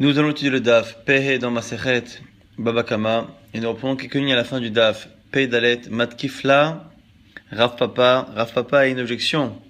[0.00, 2.04] Nous allons étudier le DAF, Pehe dans Masechet,
[2.56, 6.88] Babakama, et nous reprenons quelques lignes à la fin du DAF, Pe Dalet, Matkifla,
[7.50, 8.28] Rav Papa.
[8.32, 9.60] Rav Papa a une objection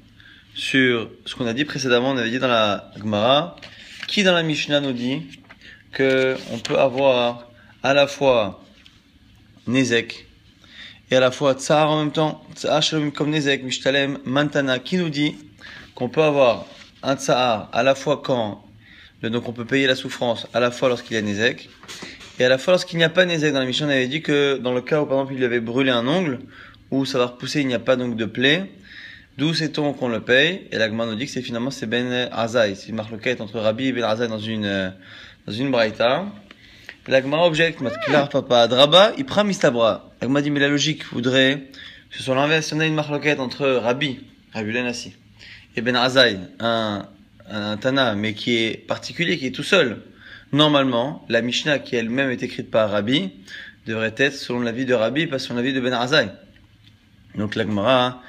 [0.53, 3.57] sur ce qu'on a dit précédemment, on avait dit dans la Gemara,
[4.07, 5.23] qui dans la Mishnah nous dit
[5.93, 7.49] que on peut avoir
[7.83, 8.63] à la fois
[9.67, 10.27] Nezek
[11.11, 12.83] et à la fois Tsar en même temps, Tsar
[13.15, 15.37] comme Nezek, Mishtalem, Mantana, qui nous dit
[15.95, 16.67] qu'on peut avoir
[17.03, 18.68] un Tsar à la fois quand,
[19.23, 21.69] donc on peut payer la souffrance à la fois lorsqu'il y a Nezek,
[22.39, 23.53] et à la fois lorsqu'il n'y a pas Nezek.
[23.53, 25.45] Dans la Mishnah, on avait dit que dans le cas où par exemple il lui
[25.45, 26.41] avait brûlé un ongle,
[26.91, 28.71] ou ça va repousser, il n'y a pas donc de plaie,
[29.39, 30.67] D'où sait-on qu'on le paye?
[30.73, 32.75] Et l'agma nous dit que c'est finalement c'est Ben Azaï.
[32.75, 34.93] C'est une quête entre Rabbi et Ben Azaï dans une
[35.47, 36.27] dans une braïta.
[37.07, 40.11] L'agma objecte, clair papa Draba, il prend mistabra.
[40.21, 41.69] L'agma dit mais la logique voudrait
[42.11, 42.67] que ce soit l'inverse.
[42.67, 44.19] Si on a une marloquette entre Rabbi,
[44.55, 45.15] Rabbi Lenassi,
[45.77, 47.07] et Ben Azaï, un,
[47.51, 50.03] un Tana, mais qui est particulier, qui est tout seul.
[50.53, 53.31] Normalement, la Mishnah qui elle-même est écrite par Rabbi
[53.87, 56.31] devrait être selon l'avis de Rabbi, pas selon l'avis de Ben Azaï.
[57.35, 58.23] Donc l'agmara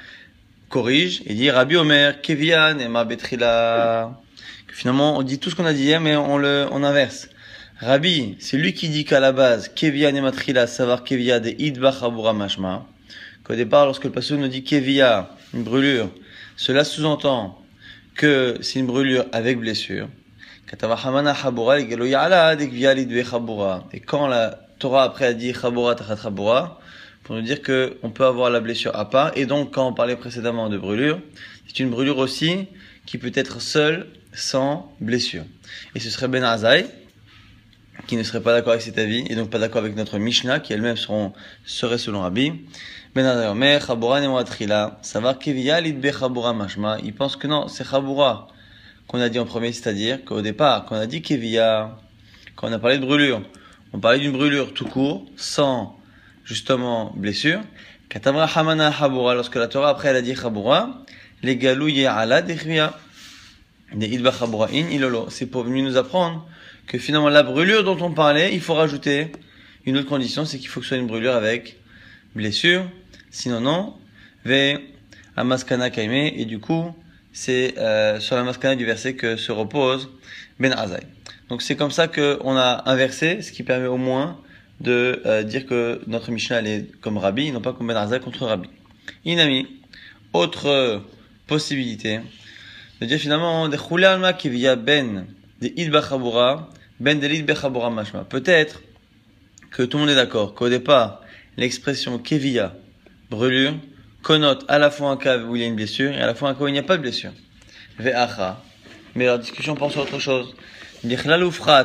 [0.68, 4.20] corrige et dit Rabbi Omer, Kevian et Ma Betrila.
[4.68, 7.28] Finalement, on dit tout ce qu'on a dit hier, mais on le, on inverse.
[7.78, 11.92] Rabbi, c'est lui qui dit qu'à la base, Kevian et Matrila, savoir Kevia de Idba
[11.92, 12.86] Chabura Mashma.
[13.44, 16.10] Qu'au départ, lorsque le passage nous dit Kevia, une brûlure,
[16.56, 17.59] cela sous-entend
[18.20, 20.10] que c'est une brûlure avec blessure.
[20.70, 20.76] Et
[24.00, 26.30] quand la Torah après a dit Chabura Tachat
[27.24, 29.32] pour nous dire que on peut avoir la blessure à part.
[29.36, 31.18] Et donc, quand on parlait précédemment de brûlure,
[31.66, 32.66] c'est une brûlure aussi
[33.06, 35.44] qui peut être seule, sans blessure.
[35.94, 36.84] Et ce serait Ben Azaï,
[38.06, 40.60] qui ne serait pas d'accord avec cet avis, et donc pas d'accord avec notre Mishnah,
[40.60, 40.96] qui elle-même
[41.64, 42.52] serait selon Rabbi.
[43.12, 43.24] Ben
[45.02, 48.46] savoir il pense que non, c'est Chabura
[49.08, 51.98] qu'on a dit en premier, c'est-à-dire qu'au départ, quand on a dit Kevia,
[52.54, 53.42] quand on a parlé de brûlure,
[53.92, 55.98] on parlait d'une brûlure tout court, sans
[56.44, 57.58] justement blessure.
[58.08, 61.02] Katamra hamana habura, lorsque la Torah après elle a dit habura,
[61.42, 61.74] les des
[64.06, 64.32] idba
[64.72, 65.26] in ilolo.
[65.30, 66.46] C'est pour venir nous apprendre
[66.86, 69.32] que finalement la brûlure dont on parlait, il faut rajouter
[69.84, 71.76] une autre condition, c'est qu'il faut que ce soit une brûlure avec
[72.36, 72.84] blessure.
[73.30, 73.94] Sinon non,
[74.44, 74.78] ve
[75.36, 76.94] amaskana kaime, et du coup,
[77.32, 80.10] c'est euh, sur la maskana du verset que se repose
[80.58, 81.00] Ben Azai.
[81.48, 84.40] Donc c'est comme ça qu'on a inversé, ce qui permet au moins
[84.80, 88.46] de euh, dire que notre Mishnah est comme Rabbi, non pas comme Ben Arzai contre
[88.46, 88.68] Rabbi.
[89.24, 89.66] Inami,
[90.32, 91.02] autre
[91.46, 92.20] possibilité,
[93.00, 95.26] de dire finalement de alma qui via ben
[95.60, 95.90] de id
[97.00, 97.50] ben de l'id
[97.92, 98.24] mashma.
[98.24, 98.82] Peut-être
[99.70, 101.22] que tout le monde est d'accord qu'au départ,
[101.56, 102.74] l'expression kevia,
[103.30, 103.74] brûlure,
[104.22, 106.34] connote à la fois un cas où il y a une blessure et à la
[106.34, 107.32] fois un cas où il n'y a pas de blessure.
[107.98, 108.62] Ve'acha.
[109.14, 110.54] Mais leur discussion pense à autre chose.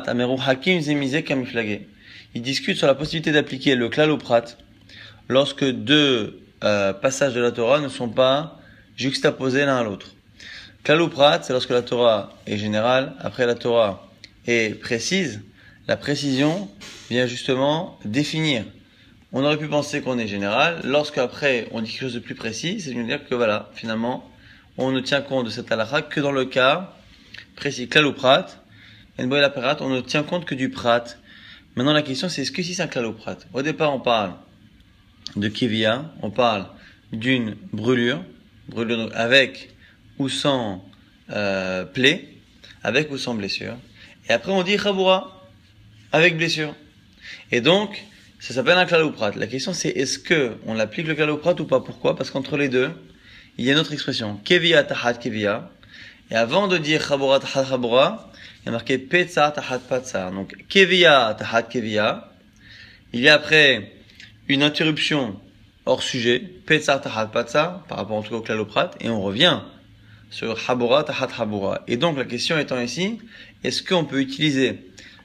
[0.06, 1.88] ameru hakim zemizek kamiflagé
[2.36, 4.44] il discute sur la possibilité d'appliquer le klaloprat
[5.28, 8.60] lorsque deux euh, passages de la Torah ne sont pas
[8.94, 10.08] juxtaposés l'un à l'autre.
[10.84, 14.06] Klaloprat, c'est lorsque la Torah est générale, après la Torah
[14.46, 15.40] est précise.
[15.88, 16.68] La précision
[17.08, 18.64] vient justement définir.
[19.38, 22.34] On aurait pu penser qu'on est général, lorsque après on dit quelque chose de plus
[22.34, 24.26] précis, c'est à dire que voilà, finalement,
[24.78, 26.94] on ne tient compte de cette halakha que dans le cas
[27.54, 27.86] précis.
[27.86, 28.46] Klaloprat,
[29.18, 29.26] on
[29.90, 31.04] ne tient compte que du prat,
[31.74, 34.32] Maintenant, la question, c'est est-ce que si c'est un claloprat Au départ, on parle
[35.36, 36.64] de kivia, on parle
[37.12, 38.24] d'une brûlure,
[38.70, 39.68] brûlure avec
[40.18, 40.82] ou sans
[41.28, 42.26] euh, plaie,
[42.82, 43.76] avec ou sans blessure.
[44.30, 45.46] Et après, on dit chabura,
[46.10, 46.74] avec blessure.
[47.52, 48.02] Et donc,
[48.38, 49.32] ça s'appelle un claloprat.
[49.36, 51.80] La question, c'est est-ce que on applique le claloprat ou pas?
[51.80, 52.16] Pourquoi?
[52.16, 52.90] Parce qu'entre les deux,
[53.58, 55.70] il y a une autre expression, kevia tahat kevia.
[56.30, 58.30] Et avant de dire chabura tahat chabura,
[58.66, 60.32] il y a marqué Petsa Tahat Patsa.
[60.32, 62.32] Donc Kevia Tahat Kevia.
[63.12, 63.92] Il y a après
[64.48, 65.38] une interruption
[65.84, 69.60] hors sujet, Petsa Tahat Patsa, par rapport en tout cas au claloprat, et on revient
[70.30, 71.82] sur Habura Tahat Habura.
[71.86, 73.20] Et donc la question étant ici,
[73.62, 74.80] est-ce qu'on peut utiliser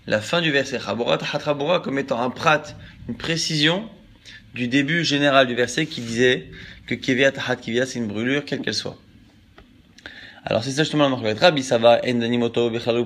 [0.06, 2.62] la fin du verset Habura Tahat Habura comme étant un prat,
[3.08, 3.90] une précision
[4.54, 6.48] du début général du verset qui disait
[6.88, 8.98] que Kevia Tahat Kevia c'est une brûlure quelle qu'elle soit.
[10.44, 12.02] Alors c'est ça justement la marque Rabbi, ça va,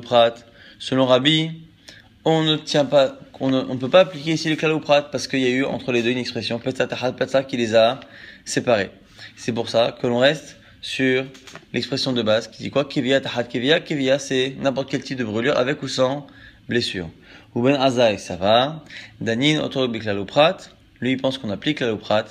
[0.02, 0.36] prat.
[0.80, 1.52] Selon Rabbi,
[2.24, 5.46] on ne tient pas, on ne, peut pas appliquer ici le kalouprat parce qu'il y
[5.46, 8.00] a eu entre les deux une expression petza qui les a
[8.46, 8.90] séparés.
[9.36, 11.26] C'est pour ça que l'on reste sur
[11.74, 12.86] l'expression de base qui dit quoi?
[12.86, 13.80] Kevia tahat kevia.
[13.80, 16.28] Kevia c'est n'importe quel type de brûlure avec ou sans
[16.68, 17.10] blessure.
[17.54, 18.84] Ou ben azai ça va.
[19.22, 19.68] Danin
[20.28, 20.58] prat.
[21.02, 22.26] Lui il pense qu'on applique kalouprat.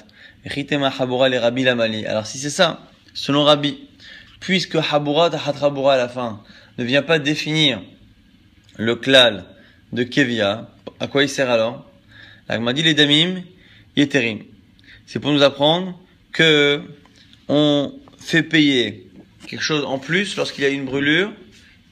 [0.45, 2.07] Ritema habura les rabbi lamali.
[2.07, 2.81] Alors si c'est ça,
[3.15, 3.79] selon Rabbi,
[4.41, 6.43] puisque Habura Tahat Habura à la fin
[6.77, 7.81] ne vient pas définir
[8.77, 9.47] le klal
[9.93, 10.69] de Kevia,
[11.01, 11.91] à quoi il sert alors?
[12.49, 13.43] La dit les damim,
[13.97, 14.41] yeterim.
[15.07, 15.99] C'est pour nous apprendre
[16.33, 16.83] que
[17.49, 19.11] on fait payer
[19.47, 21.33] quelque chose en plus lorsqu'il y a une brûlure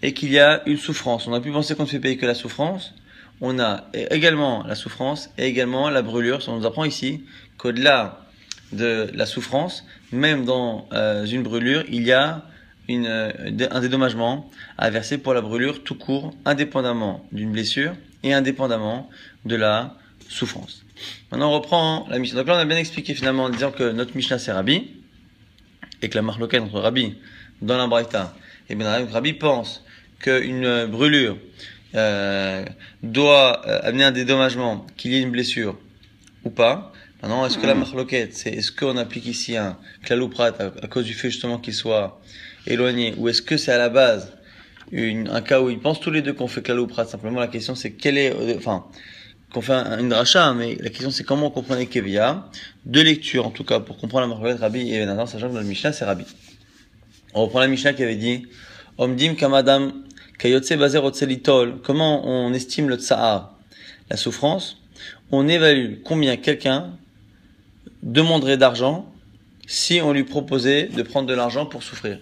[0.02, 1.26] et qu'il y a une souffrance.
[1.26, 2.94] On a pu penser qu'on ne fait payer que la souffrance.
[3.40, 6.42] On a également la souffrance et également la brûlure.
[6.42, 7.24] Ça nous apprend ici
[7.56, 8.20] qu'au-delà
[8.72, 12.44] de la souffrance, même dans euh, une brûlure, il y a
[12.90, 13.32] euh,
[13.70, 19.08] un dédommagement à verser pour la brûlure tout court, indépendamment d'une blessure et indépendamment
[19.44, 19.96] de la
[20.28, 20.84] souffrance.
[21.30, 22.40] Maintenant, on reprend la Mishnah.
[22.40, 24.88] Donc là, on a bien expliqué finalement en disant que notre Mishnah c'est Rabbi
[26.00, 27.14] et que la marloquette entre Rabbi
[27.60, 28.34] dans la Braïta
[28.68, 29.84] et Ben Rabbi pense
[30.22, 31.36] qu'une brûlure
[31.94, 32.64] euh,
[33.02, 35.78] doit euh, amener un dédommagement, qu'il y ait une blessure
[36.44, 36.92] ou pas.
[37.20, 41.12] Maintenant, est-ce que la marloquette, c'est est-ce qu'on applique ici un klalouprat à, cause du
[41.12, 42.20] fait justement qu'il soit
[42.66, 44.32] éloigné, ou est-ce que c'est à la base
[44.90, 47.74] une, un cas où ils pensent tous les deux qu'on fait klalouprat Simplement, la question
[47.74, 48.86] c'est quelle est, euh, enfin,
[49.52, 52.48] qu'on fait une dracha, mais la question c'est comment on comprenait Kevia.
[52.86, 55.60] Deux lectures en tout cas pour comprendre la marloquette Rabbi et Benadar, sachant que dans
[55.60, 56.24] le Mishnah c'est Rabbi.
[57.34, 58.46] On reprend la Mishnah qui avait dit
[58.96, 59.92] Omdim kamadam.
[61.82, 63.54] Comment on estime le tsahar
[64.10, 64.78] La souffrance.
[65.30, 66.90] On évalue combien quelqu'un
[68.02, 69.12] demanderait d'argent
[69.66, 72.18] si on lui proposait de prendre de l'argent pour souffrir.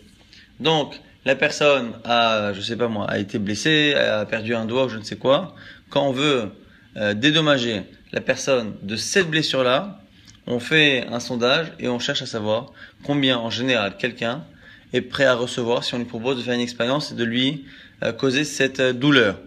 [0.60, 4.84] Donc, la personne a, je sais pas moi, a été blessée, a perdu un doigt
[4.84, 5.54] ou je ne sais quoi.
[5.88, 6.50] Quand on veut
[6.98, 7.82] euh, dédommager
[8.12, 9.98] la personne de cette blessure-là,
[10.46, 14.44] on fait un sondage et on cherche à savoir combien en général quelqu'un
[14.92, 17.64] est prêt à recevoir si on lui propose de faire une expérience et de lui
[18.12, 19.38] causer cette euh, douleur.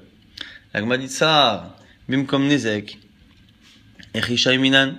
[0.73, 1.75] La dit ça,
[2.07, 2.99] bim comme Nezek,
[4.15, 4.93] et Minan.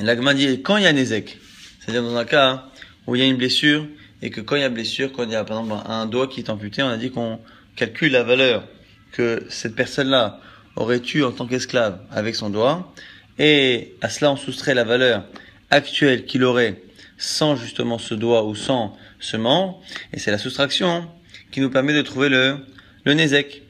[0.00, 1.38] La dit quand il y a Nezek,
[1.80, 2.66] c'est-à-dire dans un cas
[3.06, 3.86] où il y a une blessure
[4.22, 6.28] et que quand il y a blessure, quand il y a par exemple un doigt
[6.28, 7.40] qui est amputé, on a dit qu'on
[7.76, 8.66] calcule la valeur
[9.12, 10.40] que cette personne-là
[10.76, 12.92] aurait eu en tant qu'esclave avec son doigt,
[13.38, 15.24] et à cela on soustrait la valeur
[15.70, 16.82] actuelle qu'il aurait
[17.16, 19.80] sans justement ce doigt ou sans ce membre,
[20.12, 21.08] et c'est la soustraction
[21.54, 22.56] qui nous permet de trouver le,
[23.04, 23.62] le Nézek.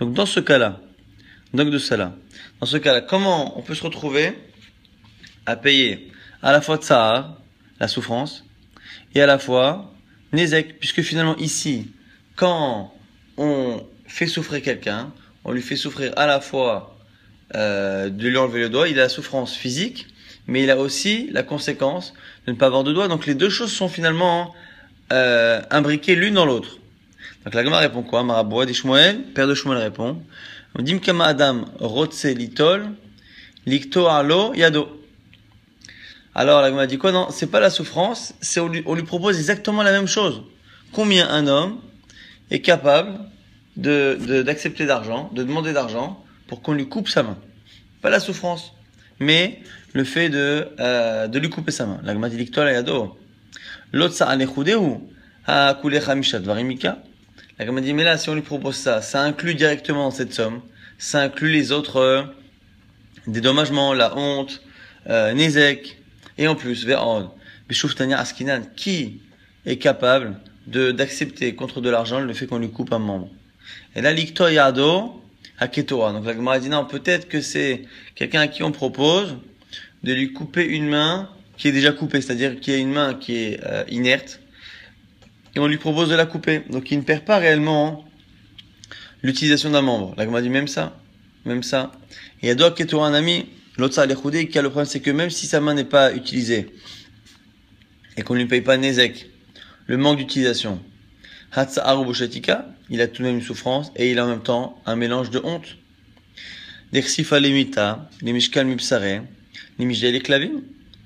[0.00, 0.80] Donc dans ce cas-là,
[1.54, 2.16] donc de cela,
[2.58, 4.36] dans ce cas-là, comment on peut se retrouver
[5.46, 6.10] à payer
[6.42, 7.38] à la fois Tsahar,
[7.78, 8.44] la souffrance,
[9.14, 9.94] et à la fois
[10.32, 11.92] Nézek, puisque finalement ici,
[12.34, 12.92] quand
[13.36, 15.12] on fait souffrir quelqu'un,
[15.44, 16.98] on lui fait souffrir à la fois
[17.54, 20.08] euh, de lui enlever le doigt, il a la souffrance physique,
[20.48, 22.14] mais il a aussi la conséquence
[22.48, 23.06] de ne pas avoir de doigt.
[23.06, 24.52] Donc les deux choses sont finalement
[25.12, 26.78] euh, imbriquées l'une dans l'autre.
[27.44, 30.22] Donc la Gemara répond quoi Maraboua dit Shmuel, père de Shmuel répond
[30.78, 32.90] Dimkama Adam rotse litol,
[33.66, 35.00] likto alo yado.
[36.34, 39.02] Alors la Gemara dit quoi Non, c'est pas la souffrance, c'est on lui, on lui
[39.02, 40.42] propose exactement la même chose.
[40.92, 41.80] Combien un homme
[42.50, 43.18] est capable
[43.76, 47.38] de d'accepter d'argent, de demander d'argent pour qu'on lui coupe sa main?
[48.02, 48.72] Pas la souffrance,
[49.18, 49.60] mais
[49.94, 52.00] le fait de, euh, de lui couper sa main.
[52.04, 53.18] La dit yado.
[53.92, 54.36] L'autre ça
[55.46, 56.98] varimika.
[57.64, 60.62] La dit mais là si on lui propose ça, ça inclut directement cette somme,
[60.98, 62.22] ça inclut les autres euh,
[63.28, 64.62] dédommagements, la honte,
[65.08, 65.96] euh, nezek
[66.38, 67.28] et en plus ve'od.
[67.68, 69.20] Bishuftania askinan qui
[69.64, 73.28] est capable d'accepter contre de l'argent le fait qu'on lui coupe un membre?
[73.94, 75.22] Et là l'ikto yado
[75.60, 76.12] haketoa.
[76.12, 77.82] Donc la Gemara dit non, peut-être que c'est
[78.16, 79.36] quelqu'un à qui on propose
[80.02, 83.14] de lui couper une main qui est déjà coupée, c'est-à-dire qu'il y a une main
[83.14, 84.40] qui est euh, inerte,
[85.54, 86.62] et on lui propose de la couper.
[86.70, 88.04] Donc il ne perd pas réellement
[89.22, 90.14] l'utilisation d'un membre.
[90.16, 90.98] La dit même ça,
[91.44, 91.92] même ça.
[92.42, 95.00] Et il y a d'autres qui un ami, l'autre ça, qui a le problème, c'est
[95.00, 96.74] que même si sa main n'est pas utilisée,
[98.16, 99.30] et qu'on ne lui paye pas Nezek,
[99.86, 100.82] le manque d'utilisation,
[101.54, 105.30] il a tout de même une souffrance, et il a en même temps un mélange
[105.30, 105.76] de honte.
[106.92, 108.08] Mipsare,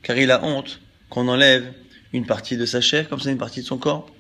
[0.03, 1.73] car il a honte qu'on enlève
[2.13, 4.11] une partie de sa chair, comme ça une partie de son corps.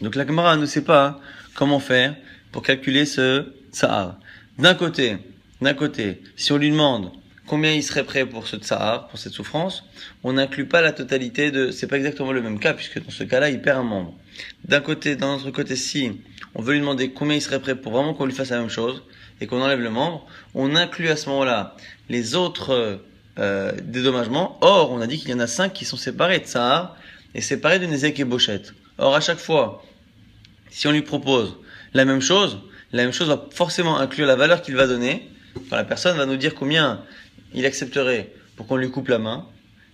[0.00, 1.20] Donc la camarade ne sait pas
[1.54, 2.14] comment faire
[2.52, 4.18] pour calculer ce tsahar.
[4.58, 5.18] D'un côté,
[5.60, 7.12] d'un côté, si on lui demande
[7.46, 9.84] combien il serait prêt pour ce tsahar, pour cette souffrance,
[10.22, 13.24] on n'inclut pas la totalité de, c'est pas exactement le même cas, puisque dans ce
[13.24, 14.14] cas-là, il perd un membre.
[14.64, 16.20] D'un côté, d'un autre côté, si
[16.54, 18.70] on veut lui demander combien il serait prêt pour vraiment qu'on lui fasse la même
[18.70, 19.02] chose,
[19.40, 21.76] et qu'on enlève le membre, on inclut à ce moment-là
[22.08, 23.00] les autres
[23.38, 24.58] euh, dédommagement.
[24.60, 26.96] Or, on a dit qu'il y en a cinq qui sont séparés de Tsahar
[27.34, 28.74] et séparés de Nézek et Bochette.
[28.98, 29.82] Or, à chaque fois,
[30.70, 31.56] si on lui propose
[31.94, 32.58] la même chose,
[32.92, 35.28] la même chose va forcément inclure la valeur qu'il va donner.
[35.70, 37.02] La personne va nous dire combien
[37.54, 39.46] il accepterait pour qu'on lui coupe la main.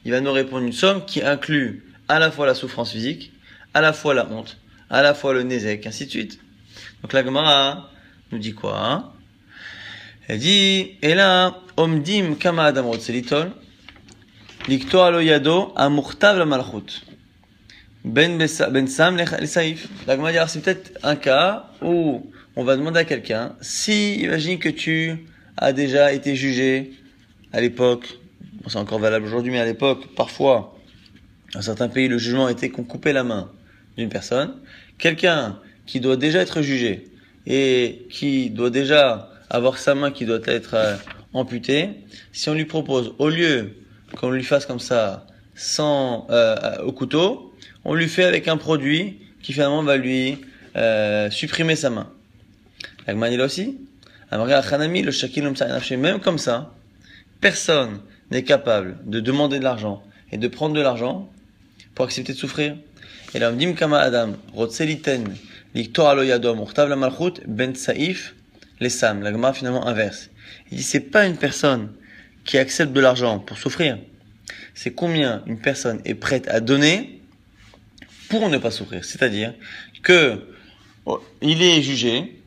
[0.04, 3.32] Il va nous répondre une somme qui inclut à la fois la souffrance physique,
[3.74, 4.58] à la fois la honte,
[4.90, 6.38] à la fois le Nézek, ainsi de suite.
[7.02, 7.90] Donc la Gemara
[8.32, 9.12] nous dit quoi
[10.28, 13.50] Elle dit, et là, omdim kama adam rotzelitol,
[14.68, 17.02] likto alo yado amurtav la malchut.
[18.06, 19.88] Ben, ben sam le saif.
[20.06, 25.26] La c'est peut-être un cas où on va demander à quelqu'un, si, imagine que tu
[25.56, 26.92] as déjà été jugé
[27.52, 28.20] à l'époque,
[28.68, 30.78] c'est encore valable aujourd'hui, mais à l'époque, parfois,
[31.52, 33.50] dans certains pays, le jugement était qu'on coupait la main
[33.96, 34.54] d'une personne.
[34.98, 37.08] Quelqu'un qui doit déjà être jugé
[37.44, 40.94] et qui doit déjà avoir sa main qui doit être euh,
[41.32, 41.90] amputée,
[42.30, 43.74] si on lui propose, au lieu
[44.16, 47.45] qu'on lui fasse comme ça, sans euh, au couteau,
[47.86, 50.38] on lui fait avec un produit qui finalement va lui
[50.74, 52.10] euh, supprimer sa main.
[53.06, 53.78] L'Agman aussi.
[54.32, 56.74] le même comme ça,
[57.40, 58.00] personne
[58.32, 60.02] n'est capable de demander de l'argent
[60.32, 61.30] et de prendre de l'argent
[61.94, 62.76] pour accepter de souffrir.
[63.34, 64.32] Et on dit kama Adam,
[66.76, 67.72] la malchut, ben
[69.52, 70.30] finalement inverse.
[70.72, 71.92] Il dit c'est pas une personne
[72.44, 73.96] qui accepte de l'argent pour souffrir.
[74.74, 77.15] C'est combien une personne est prête à donner
[78.28, 79.04] pour ne pas souffrir.
[79.04, 79.54] C'est-à-dire
[80.02, 80.40] que
[81.04, 82.40] oh, il est jugé,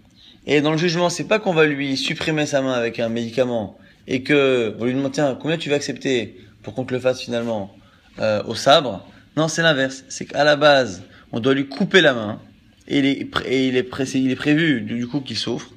[0.46, 3.78] et dans le jugement, c'est pas qu'on va lui supprimer sa main avec un médicament
[4.08, 7.22] et que on lui demande tiens combien tu vas accepter pour qu'on te le fasse
[7.22, 7.76] finalement
[8.20, 9.08] euh, au sabre?
[9.38, 10.04] Non, c'est l'inverse.
[10.10, 12.42] C'est qu'à la base, on doit lui couper la main
[12.88, 15.70] et il est, et il est, prévu du coup qu'il souffre.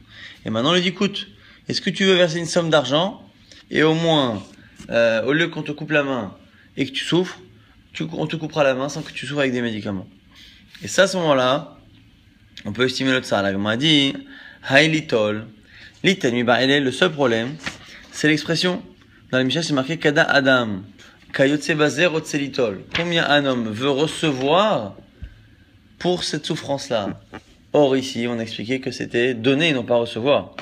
[0.47, 1.29] Et maintenant on lui dit écoute,
[1.69, 3.23] est-ce que tu veux verser une somme d'argent?
[3.71, 4.43] Et au moins
[4.89, 6.35] euh, au lieu qu'on te coupe la main
[6.79, 7.39] et que tu souffres,
[8.13, 10.07] on te coupera la main sans que tu souffres avec des médicaments.
[10.83, 11.77] Et ça, à ce moment-là,
[12.65, 13.43] on peut estimer le tsar.
[13.43, 14.15] La m'a dit
[14.69, 15.47] Hailitol.
[16.05, 17.55] Le seul problème,
[18.11, 18.83] c'est l'expression.
[19.31, 20.83] Dans la Mishnah, c'est marqué Kada Adam.
[21.35, 24.97] Combien un homme veut recevoir
[25.99, 27.21] pour cette souffrance-là?
[27.73, 30.57] Or, ici, on a expliqué que c'était donner et non pas recevoir.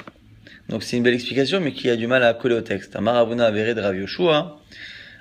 [0.68, 2.96] Donc, c'est une belle explication, mais qui a du mal à coller au texte.
[3.00, 3.96] Maravuna avéré de Rav.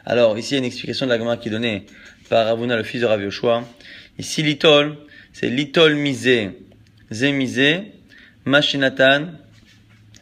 [0.10, 1.86] Alors, ici, il y a une explication de la Gemara qui est donnée
[2.30, 3.22] par Ravuna, le fils de Rav.
[4.18, 4.98] Ici, litol,
[5.34, 6.50] c'est litol misé,
[7.12, 7.92] zé misé,
[8.44, 9.28] Machinatan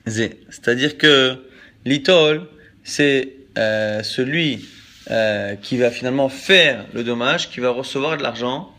[0.05, 0.41] Zé.
[0.49, 1.37] C'est-à-dire que
[1.85, 2.49] l'itol,
[2.83, 4.67] c'est euh, celui
[5.09, 8.69] euh, qui va finalement faire le dommage, qui va recevoir de l'argent,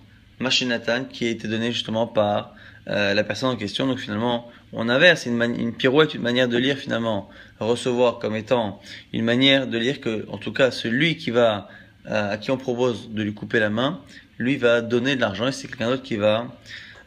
[0.40, 2.54] Machinatan, qui a été donné justement par
[2.88, 3.86] euh, la personne en question.
[3.86, 7.28] Donc finalement, on inverse, une, une pirouette, une manière de lire finalement,
[7.60, 8.80] recevoir comme étant
[9.12, 11.68] une manière de lire que, en tout cas, celui qui va,
[12.06, 14.00] à qui on propose de lui couper la main,
[14.38, 16.46] lui va donner de l'argent et c'est quelqu'un d'autre qui va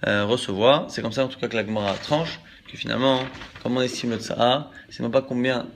[0.07, 0.89] euh, recevoir.
[0.89, 2.39] C'est comme ça en tout cas que la Gemara tranche,
[2.69, 3.21] que finalement,
[3.63, 5.67] comme on estime le Tsa'a, c'est non pas combien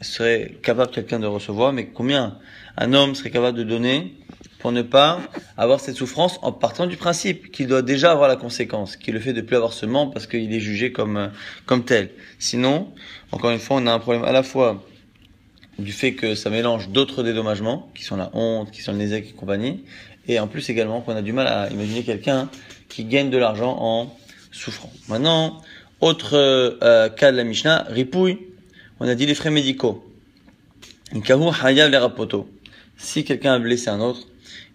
[0.00, 2.38] serait capable quelqu'un de recevoir, mais combien
[2.76, 4.14] un homme serait capable de donner
[4.58, 5.20] pour ne pas
[5.56, 9.12] avoir cette souffrance en partant du principe qu'il doit déjà avoir la conséquence, qui est
[9.12, 11.30] le fait de plus avoir ce membre parce qu'il est jugé comme,
[11.66, 12.10] comme tel.
[12.38, 12.88] Sinon,
[13.32, 14.82] encore une fois, on a un problème à la fois
[15.78, 19.30] du fait que ça mélange d'autres dédommagements, qui sont la honte, qui sont le nézek
[19.30, 19.84] et compagnie,
[20.28, 22.48] et en plus également qu'on a du mal à imaginer quelqu'un
[22.88, 24.16] qui gagne de l'argent en
[24.52, 24.92] souffrant.
[25.08, 25.60] Maintenant,
[26.00, 28.38] autre euh, cas de la Mishnah, ripouille,
[29.00, 30.04] on a dit les frais médicaux.
[32.96, 34.26] Si quelqu'un a blessé un autre,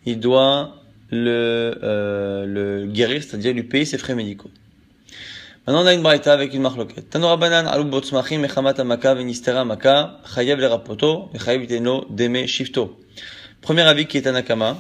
[0.10, 0.76] il doit
[1.12, 4.52] le, euh, le guérir, c'est-à-dire lui payer ses frais médicaux.
[5.66, 7.10] Maintenant, on a une braïta avec une marloquette.
[7.10, 13.00] Tanora banan alu botsmachim mechamat amaka venistera amaka chayav le rapoto chayav iteno deme shifto.
[13.62, 14.78] Premier avis qui est Anakama,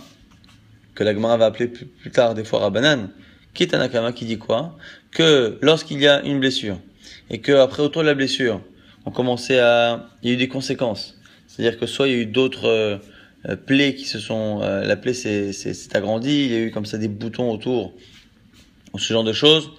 [0.96, 3.10] que la Gemara va appeler plus, tard des fois Rabbanan,
[3.54, 4.78] qui est Anakama qui dit quoi?
[5.12, 6.78] Que lorsqu'il y a une blessure,
[7.30, 8.62] et que après autour de la blessure,
[9.06, 11.20] on commençait à, il y a eu des conséquences.
[11.46, 12.98] C'est-à-dire que soit il y a eu d'autres euh,
[13.66, 15.52] plaies qui se sont, euh, la plaie s'est,
[15.94, 17.94] agrandie, il y a eu comme ça des boutons autour,
[18.94, 19.72] ou ce genre de choses,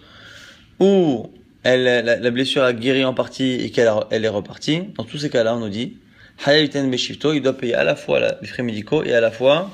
[0.79, 1.31] ou
[1.63, 4.85] elle, la, blessure a guéri en partie et qu'elle elle est repartie.
[4.97, 5.99] Dans tous ces cas-là, on nous dit,
[6.47, 9.71] il doit payer à la fois les frais médicaux et à la fois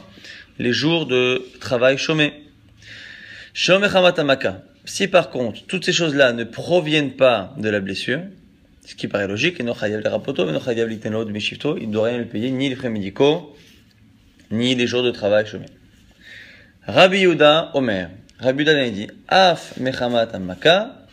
[0.58, 2.32] les jours de travail chômé.
[4.84, 8.22] Si par contre, toutes ces choses-là ne proviennent pas de la blessure,
[8.84, 9.72] ce qui paraît logique, il ne
[11.92, 13.54] doit rien lui payer, ni les frais médicaux,
[14.50, 15.66] ni les jours de travail chômés.
[16.86, 18.10] Rabbi Yuda Omer.
[18.38, 21.06] Rabbi Yuda dit, Af mechamat amaka,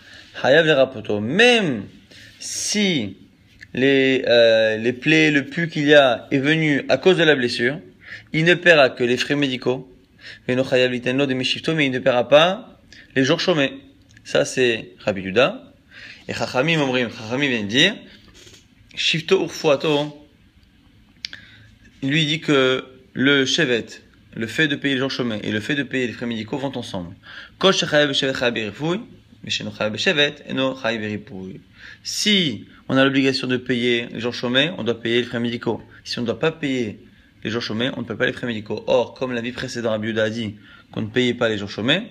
[0.44, 1.86] hayav le Même
[2.40, 3.18] si
[3.74, 7.36] les, euh, les plaies, le pu qu'il y a est venu à cause de la
[7.36, 7.80] blessure,
[8.34, 9.92] il ne paiera que les frais médicaux,
[10.48, 12.80] mais il ne paiera pas
[13.16, 13.74] les jours chômés.
[14.24, 15.74] Ça, c'est Rabbi Yuda.
[16.28, 17.96] Et Chachamim Omrim, Chachamim vient de dire,
[18.96, 20.28] Shifto Urfuato,
[22.02, 23.86] lui dit que le chevet,
[24.36, 26.58] le fait de payer les jours chômés et le fait de payer les frais médicaux
[26.58, 27.13] vont ensemble.
[32.03, 35.82] Si on a l'obligation de payer les jours chômés, on doit payer les frais médicaux.
[36.03, 37.00] Si on ne doit pas payer
[37.43, 38.84] les jours chômés, on ne paye pas les frais médicaux.
[38.88, 40.55] Or, comme la vie précédente, Abiuda a dit
[40.91, 42.08] qu'on ne payait pas les jours chômés,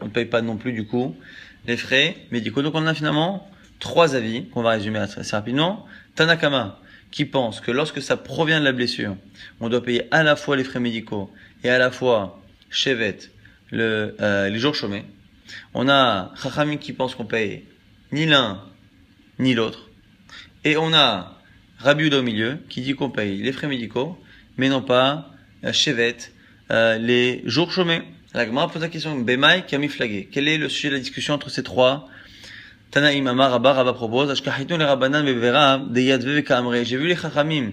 [0.00, 1.16] on ne paye pas non plus du coup
[1.66, 2.62] les frais médicaux.
[2.62, 5.84] Donc on a finalement trois avis qu'on va résumer assez rapidement.
[6.14, 6.80] Tanakama,
[7.16, 9.16] qui pense que lorsque ça provient de la blessure,
[9.60, 11.32] on doit payer à la fois les frais médicaux
[11.64, 13.16] et à la fois Chevet,
[13.72, 15.06] euh, les jours chômés.
[15.72, 17.64] On a Chachamim qui pense qu'on paye
[18.12, 18.62] ni l'un
[19.38, 19.88] ni l'autre.
[20.64, 21.40] Et on a
[21.78, 24.18] Rabiud au milieu qui dit qu'on paye les frais médicaux,
[24.58, 25.30] mais non pas
[25.64, 26.18] euh, Chevet,
[26.70, 28.02] euh, les jours chômés.
[28.34, 30.28] La Gemara pose la question, Bemaï, flagué?
[30.30, 32.10] Quel est le sujet de la discussion entre ces trois
[32.90, 36.84] Tanaïm Amar Rabba, Rabba propose, Ashkahitun le Rabbanan Bevera, Deyadve Kamre.
[36.84, 37.72] J'ai vu les Chachamim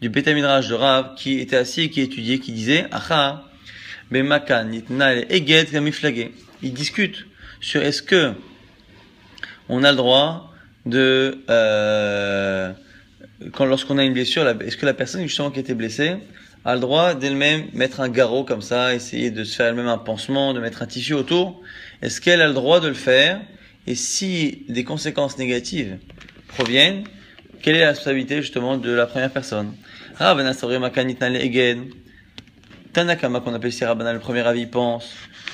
[0.00, 3.44] du Betamidrash de Rav qui était assis et qui étudiait, qui disait, Acha,
[4.10, 6.32] Bemakan, Nitna, Eged, flagué.
[6.62, 7.26] Ils discutent
[7.60, 8.32] sur est-ce que
[9.68, 10.52] on a le droit
[10.86, 12.72] de, euh,
[13.52, 16.16] quand lorsqu'on a une blessure, est-ce que la personne justement qui été blessée,
[16.64, 19.98] a le droit d'elle-même mettre un garrot comme ça, essayer de se faire elle-même un
[19.98, 21.60] pansement, de mettre un tissu autour?
[22.02, 23.40] Est-ce qu'elle a le droit de le faire?
[23.86, 25.98] Et si des conséquences négatives
[26.48, 27.04] proviennent,
[27.62, 29.74] quelle est la responsabilité justement de la première personne
[32.92, 35.12] Tanakama, qu'on appelle ici le premier avis, pense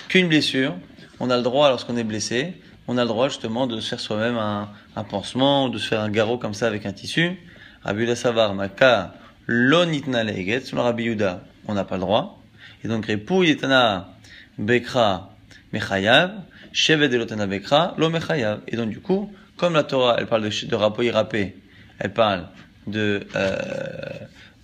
[0.09, 0.77] qu'une blessure,
[1.21, 2.53] on a le droit, lorsqu'on est blessé,
[2.87, 6.01] on a le droit justement de se faire soi-même un, un pansement, de se faire
[6.01, 7.39] un garrot comme ça avec un tissu.
[7.83, 9.15] Rabbi Savar, Maka,
[9.47, 12.43] Lonitna leget, selon Rabbi Yuda, on n'a pas le droit.
[12.85, 14.13] Et donc, Repou yetana
[14.59, 15.35] bekra
[15.73, 16.33] mechayav,
[16.73, 22.49] Et donc, du coup, comme la Torah, elle parle de, de rapo elle parle
[22.87, 23.57] de, euh,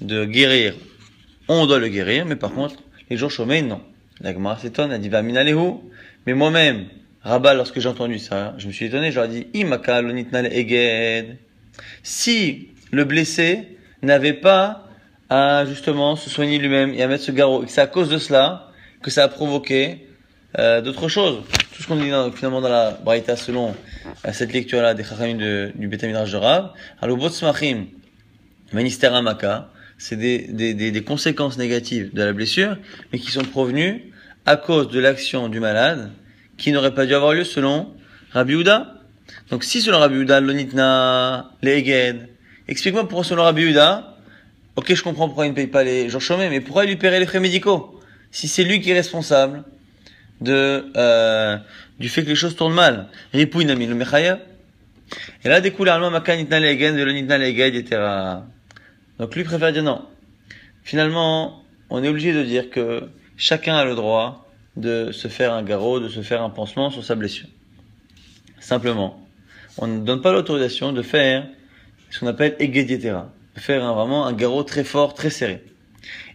[0.01, 0.75] de guérir,
[1.49, 2.77] on doit le guérir, mais par contre,
[3.11, 3.83] les jours chômés, non.
[4.21, 5.23] La Gemara s'étonne, elle dit, va.
[5.23, 6.87] Mais moi-même,
[7.23, 11.37] Rabat, lorsque j'ai entendu ça, je me suis étonné, j'aurais dit, imaka lonitna eged.
[12.03, 14.87] Si le blessé n'avait pas
[15.29, 17.63] à justement se soigner lui-même et à mettre ce garrot.
[17.63, 18.71] Et que c'est à cause de cela
[19.03, 20.06] que ça a provoqué
[20.59, 21.43] euh, d'autres choses.
[21.75, 23.75] Tout ce qu'on dit finalement dans la Braïta selon
[24.25, 26.73] euh, cette lecture-là des Chachamim du Betamidrash de Rav.
[27.01, 27.87] Alors, Botsmachim,
[28.73, 32.77] Ministère Amaka, c'est des, des, des, des, conséquences négatives de la blessure,
[33.13, 34.13] mais qui sont provenues
[34.45, 36.13] à cause de l'action du malade
[36.57, 37.95] qui n'aurait pas dû avoir lieu selon
[38.33, 38.95] Rabbi Uda.
[39.51, 42.29] Donc si selon Rabbi Uda, l'onitna, l'eged,
[42.69, 44.17] Explique-moi pourquoi selon Rabbi Huda,
[44.75, 46.97] ok, je comprends pourquoi il ne paye pas les jours chômés, mais pourquoi il lui
[46.97, 48.01] paierait les frais médicaux?
[48.33, 49.63] Si c'est lui qui est responsable
[50.41, 51.57] de euh,
[51.99, 53.09] du fait que les choses tournent mal.
[53.33, 54.39] Ripouille nami le mechaya.
[55.45, 58.03] Et là, découle allemand makan itna legen, velo nitna etc.
[59.19, 60.05] Donc lui préfère dire non.
[60.83, 64.47] Finalement, on est obligé de dire que chacun a le droit
[64.77, 67.49] de se faire un garrot, de se faire un pansement sur sa blessure.
[68.61, 69.27] Simplement,
[69.79, 71.47] on ne donne pas l'autorisation de faire
[72.11, 73.33] ce qu'on appelle egedietera.
[73.57, 75.65] Faire un, vraiment un garrot très fort, très serré.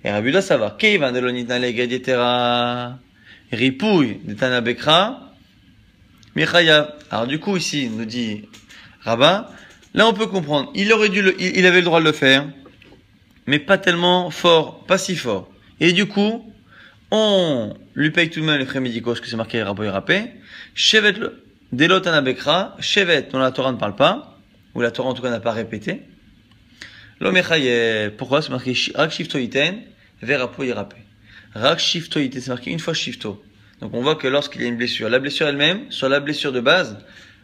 [0.04, 2.98] Et Rabbi doit savoir, Keivan delonitna egedietera,
[3.52, 5.34] ripouille de Tanabekra,
[6.36, 6.96] Michaya.
[7.10, 8.48] Alors du coup, ici, nous dit
[9.02, 9.46] Rabbin,
[9.94, 12.48] là on peut comprendre, il aurait dû le, il, avait le droit de le faire,
[13.48, 15.50] mais pas tellement fort, pas si fort.
[15.80, 16.54] Et du coup,
[17.12, 20.32] on lui paye tout de même les frais médicaux, que c'est marqué Rabbi Rapé.
[20.74, 24.40] Chevet le, Delotanabekra, Chevet, dont la Torah ne parle pas,
[24.76, 26.04] ou la Torah en tout cas n'a pas répété.
[27.20, 28.42] L'omechaye, pourquoi?
[28.42, 29.82] C'est marqué rak shifto iten,
[30.22, 31.01] verapo yerape.
[31.54, 33.44] Rak shifto iten, c'est marqué une fois shifto.
[33.82, 36.52] Donc on voit que lorsqu'il y a une blessure, la blessure elle-même, sur la blessure
[36.52, 36.98] de base,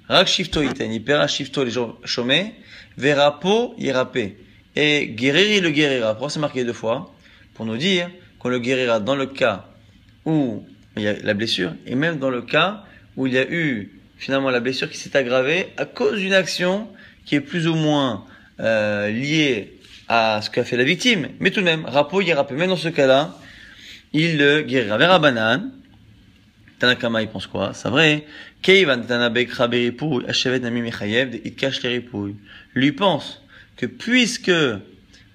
[0.07, 2.53] rak shifto iten, ipera shifto les jours chômés,
[2.97, 4.35] verapo yerape.
[4.75, 6.13] Et guérir, il le guérira.
[6.13, 7.13] Pourquoi c'est marqué deux fois?
[7.55, 9.65] Pour nous dire qu'on le guérira dans le cas
[10.25, 10.63] où
[10.95, 12.83] il y a la blessure, et même dans le cas
[13.15, 16.87] où il y a eu finalement la blessure qui s'est aggravée à cause d'une action
[17.25, 18.25] qui est plus ou moins
[18.59, 22.55] euh, lié à ce qu'a fait la victime, mais tout de même, rapo rappé.
[22.55, 23.37] Même dans ce cas-là,
[24.13, 24.97] il le guérira.
[24.97, 25.71] Vers banane,
[26.79, 27.73] Tanakama, il pense quoi?
[27.73, 28.25] C'est vrai.
[28.61, 29.01] Keivan
[32.73, 33.41] Lui pense
[33.75, 34.51] que puisque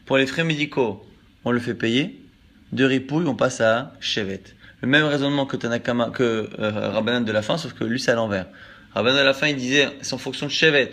[0.06, 1.06] pour les frais médicaux,
[1.44, 2.20] on le fait payer,
[2.72, 4.42] de ripouille, on passe à chevet.
[4.80, 8.10] Le même raisonnement que Tanakama, que euh, Rabbanan de la fin, sauf que lui c'est
[8.10, 8.46] à l'envers.
[8.94, 10.92] Rabbanan de la fin, il disait, c'est en fonction de chevet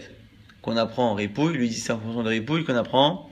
[0.61, 3.29] qu'on apprend en ripouille, lui dit c'est en fonction de ripouille qu'on apprend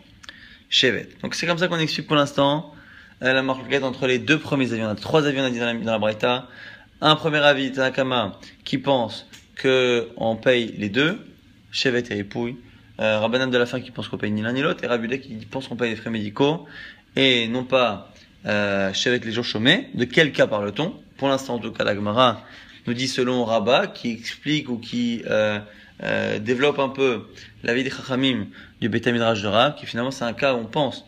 [0.70, 1.10] chevet.
[1.22, 2.74] Donc c'est comme ça qu'on explique pour l'instant
[3.22, 4.84] la marquette entre les deux premiers avis.
[4.84, 6.44] On a trois avis, on a dit dans la, dans.
[7.00, 11.20] Un premier avis, Tanakama, qui pense que on paye les deux,
[11.72, 12.58] chevet et ripouille.
[13.00, 15.22] Euh, Rabbanan de la fin qui pense qu'on paye ni l'un ni l'autre, et Rabudek
[15.22, 16.66] qui pense qu'on paye les frais médicaux,
[17.16, 18.12] et non pas
[18.48, 19.90] euh, chevet les jours chômés.
[19.94, 20.94] De quel cas parle-t-on?
[21.18, 21.94] Pour l'instant, en tout cas, la
[22.88, 25.60] nous dit selon Rabat, qui explique ou qui euh,
[26.04, 27.28] euh, développe un peu
[27.64, 28.48] la vie des Chachamim
[28.80, 31.06] du Beth Midrash de Rav, qui finalement c'est un cas où on pense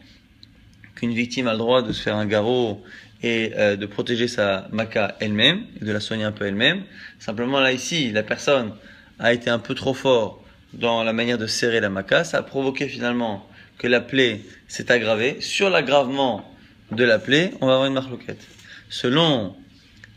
[1.00, 2.84] qu'une victime a le droit de se faire un garrot
[3.24, 6.84] et euh, de protéger sa maca elle-même, et de la soigner un peu elle-même.
[7.20, 8.74] Simplement là ici, la personne
[9.18, 12.44] a été un peu trop fort dans la manière de serrer la maca, ça a
[12.44, 15.38] provoqué finalement que la plaie s'est aggravée.
[15.42, 16.46] Sur l'aggravement
[16.92, 18.46] de la plaie, on va avoir une marloquette.
[18.90, 19.56] Selon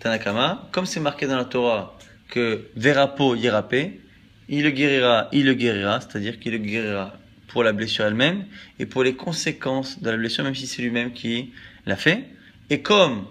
[0.00, 1.96] Tanakama, comme c'est marqué dans la Torah
[2.28, 4.00] que Verapo Yérapé,
[4.48, 7.14] il le guérira, il le guérira, c'est-à-dire qu'il le guérira
[7.52, 8.46] pour la blessure elle-même
[8.78, 11.52] et pour les conséquences de la blessure, même si c'est lui-même qui
[11.86, 12.24] l'a fait.
[12.70, 13.26] Et comme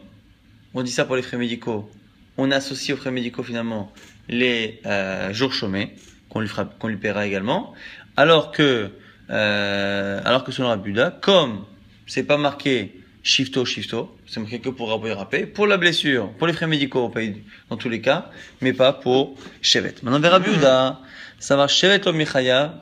[0.73, 1.89] on dit ça pour les frais médicaux,
[2.37, 3.91] on associe aux frais médicaux finalement
[4.29, 5.95] les euh, jours chômés
[6.29, 7.73] qu'on lui, fera, qu'on lui paiera également,
[8.15, 8.91] alors que,
[9.29, 11.65] euh, alors que selon Rabuda, comme
[12.05, 16.47] c'est pas marqué shifto shifto, c'est marqué que pour Rabbi Rapé, pour la blessure, pour
[16.47, 18.29] les frais médicaux, on paye dans tous les cas,
[18.61, 19.95] mais pas pour Shevet.
[20.03, 20.99] Maintenant, vers Rabuda,
[21.39, 22.81] ça va Shevet au Michaya,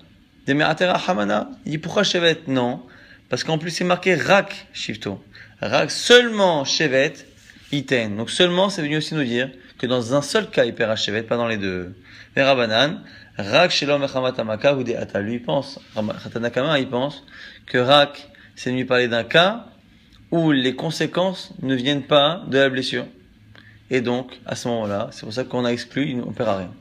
[0.49, 1.47] des Me'atera Hamana.
[1.67, 2.39] Il dit pourquoi Shevet?
[2.47, 2.81] Non,
[3.29, 5.23] parce qu'en plus c'est marqué Rak shifto.
[5.61, 7.13] Rak seulement Shevet,
[7.71, 8.17] Iten.
[8.17, 11.21] Donc seulement, c'est venu aussi nous dire que dans un seul cas, il paiera Shevet,
[11.21, 11.95] pas dans les deux.
[12.35, 13.03] Vers Rabanan,
[13.37, 14.33] Rak Shelom Echamat
[14.75, 15.21] ou des Ata.
[15.21, 17.23] Lui, il pense, Khatanakama, il pense
[17.67, 19.67] que Rak, c'est venu parler d'un cas
[20.31, 23.05] où les conséquences ne viennent pas de la blessure.
[23.91, 26.73] Et donc, à ce moment-là, c'est pour ça qu'on a exclu, on ne paiera rien.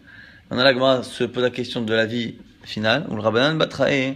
[0.51, 2.37] On a la se pose la question de la vie
[2.69, 4.15] finale, où le Rabbanan Batrae,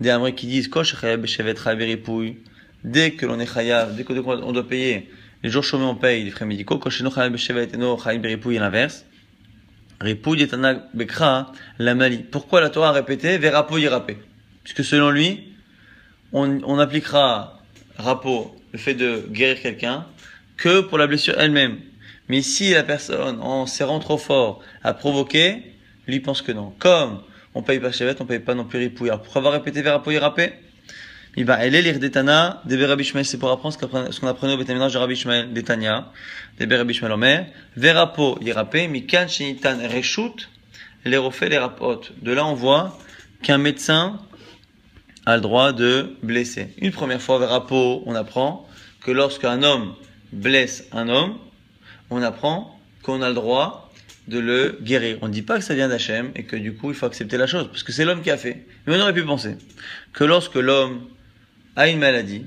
[0.00, 0.70] des Américains qui disent,
[2.84, 5.10] dès que l'on est chayav, dès qu'on doit payer
[5.42, 9.04] les jours chômés, on paye les frais médicaux, et l'inverse.
[11.78, 12.18] la mali.
[12.30, 14.18] Pourquoi la Torah a répété, verapo yirapé?
[14.64, 15.54] Puisque selon lui,
[16.32, 17.60] on, on appliquera
[17.98, 20.06] rapport, le fait de guérir quelqu'un,
[20.56, 21.78] que pour la blessure elle-même.
[22.28, 25.74] Mais si la personne, en serrant trop fort, a provoqué,
[26.06, 26.72] lui pense que non.
[26.78, 27.20] Comme
[27.54, 28.92] on paye pas chevet, on paye pas non plus.
[29.02, 30.52] Alors pourquoi avoir répété vers rapport râpé
[31.36, 34.92] Il va est lire d'Etana, des Berabishmael, c'est pour apprendre ce qu'on apprenait au Bétaminage
[34.94, 36.10] de Rabbi Ishmael, d'Etania,
[36.58, 40.48] des Berabishmael Omer, Verapo yirapé, Mikan Shinitan Reshut,
[41.04, 42.00] les refait les rapot.
[42.20, 42.98] De là on voit
[43.42, 44.18] qu'un médecin
[45.26, 46.74] a le droit de blesser.
[46.78, 48.66] Une première fois, vers Apo, on apprend
[49.00, 49.94] que lorsqu'un homme
[50.32, 51.38] blesse un homme,
[52.10, 53.81] on apprend qu'on a le droit
[54.28, 55.18] de le guérir.
[55.22, 57.36] On ne dit pas que ça vient d'Hachem et que du coup il faut accepter
[57.36, 58.64] la chose, parce que c'est l'homme qui a fait.
[58.86, 59.56] Mais on aurait pu penser
[60.12, 61.08] que lorsque l'homme
[61.76, 62.46] a une maladie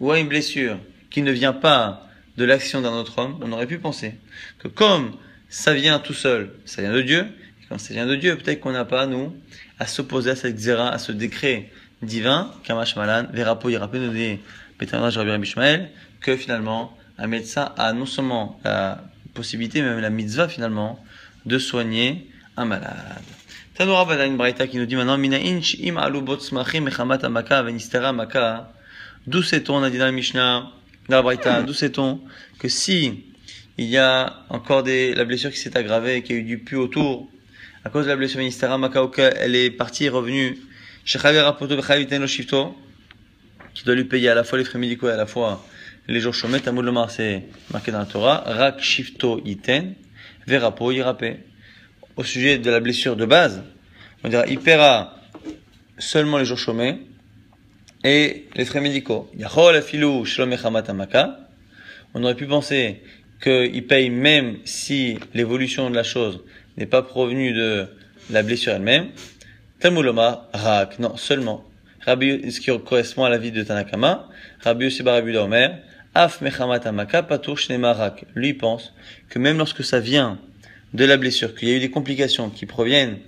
[0.00, 0.78] ou a une blessure
[1.10, 4.14] qui ne vient pas de l'action d'un autre homme, on aurait pu penser
[4.58, 5.16] que comme
[5.48, 8.60] ça vient tout seul, ça vient de Dieu, et quand ça vient de Dieu, peut-être
[8.60, 9.34] qu'on n'a pas, nous,
[9.78, 11.70] à s'opposer à cette xéra, à ce décret
[12.02, 14.38] divin, Kamash Malan, Verapo Yirape nous dit,
[16.20, 19.02] que finalement, un médecin a non seulement la
[19.34, 21.04] possibilité, mais même la mitzvah finalement,
[21.48, 23.24] de soigner un malade.
[23.74, 27.62] Tanoura Bada une braïta qui nous dit maintenant, Mina inch im alubot smachim mechamat amaka
[27.62, 28.72] venistera maka.
[29.26, 30.70] D'où sait-on, on a dit dans la Mishnah,
[31.08, 32.20] dans la braïta, d'où sait-on
[32.58, 33.24] que si
[33.76, 36.58] il y a encore des, la blessure qui s'est aggravée, qu'il y a eu du
[36.58, 37.28] pu autour,
[37.84, 40.58] à cause de la blessure venistera maka, elle est partie et revenue
[43.74, 45.64] qui doit lui payer à la fois les frais médicaux et à la fois
[46.06, 46.60] les jours chômés.
[46.60, 48.42] Tamoud Lomar, c'est marqué dans la Torah.
[48.44, 49.94] Rak shifto iten,
[50.48, 51.36] verapo yirape.
[52.16, 53.62] Au sujet de la blessure de base,
[54.24, 55.14] on dira, il paiera
[55.98, 56.98] seulement les jours chômés
[58.02, 59.30] et les frais médicaux.
[59.36, 59.80] Yachol
[60.64, 61.38] amaka.
[62.14, 63.02] On aurait pu penser
[63.40, 66.42] qu'il paye même si l'évolution de la chose
[66.76, 67.86] n'est pas provenue de
[68.30, 69.08] la blessure elle-même.
[69.78, 71.64] Talmuloma, Rak, non, seulement.
[72.04, 74.28] Rabbi, ce qui correspond à la vie de Tanakama,
[74.60, 75.78] Rabbi Yossi Barabu Omer,
[76.14, 76.40] Af.
[78.34, 78.94] Lui pense
[79.28, 80.38] que même lorsque ça vient
[80.94, 83.18] de la blessure, qu'il y a eu des complications qui proviennent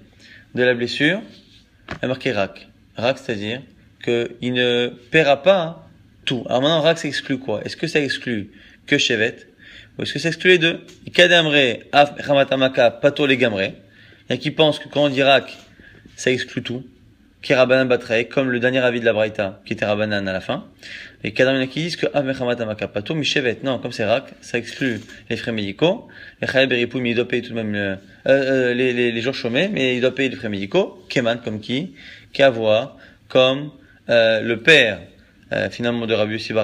[0.55, 1.21] de la blessure,
[1.91, 2.69] il a marqué Rak.
[2.97, 3.63] Rak, c'est-à-dire
[4.03, 5.89] qu'il ne paiera pas
[6.25, 6.45] tout.
[6.49, 7.63] Alors maintenant, Rak, ça exclut quoi?
[7.65, 8.51] Est-ce que ça exclut
[8.87, 9.37] que Shevet?
[9.99, 10.81] Ou est-ce que ça exclut les deux?
[11.93, 12.13] Af.
[12.19, 12.27] Il
[14.31, 15.57] y a qui pensent que quand on dit Rak,
[16.17, 16.85] ça exclut tout.
[17.43, 20.41] Qui Rabanan Batrae, comme le dernier avis de la Braïta, qui était Rabanan à la
[20.41, 20.67] fin.
[21.25, 25.37] Et Kadamina qui disent que Avmechamat Amakapato, Mishevet, non, comme c'est Rak, ça exclut les
[25.37, 26.09] frais médicaux.
[26.43, 29.35] Les Beripou, mais il doit payer tout de même euh, euh, les, les, les, jours
[29.35, 31.03] chômés, mais il doit payer les frais médicaux.
[31.09, 31.95] Keman, comme qui?
[32.33, 32.97] Kavoa,
[33.29, 33.71] comme
[34.09, 35.01] euh, le père,
[35.53, 36.55] euh, finalement, de Rabbi Yossi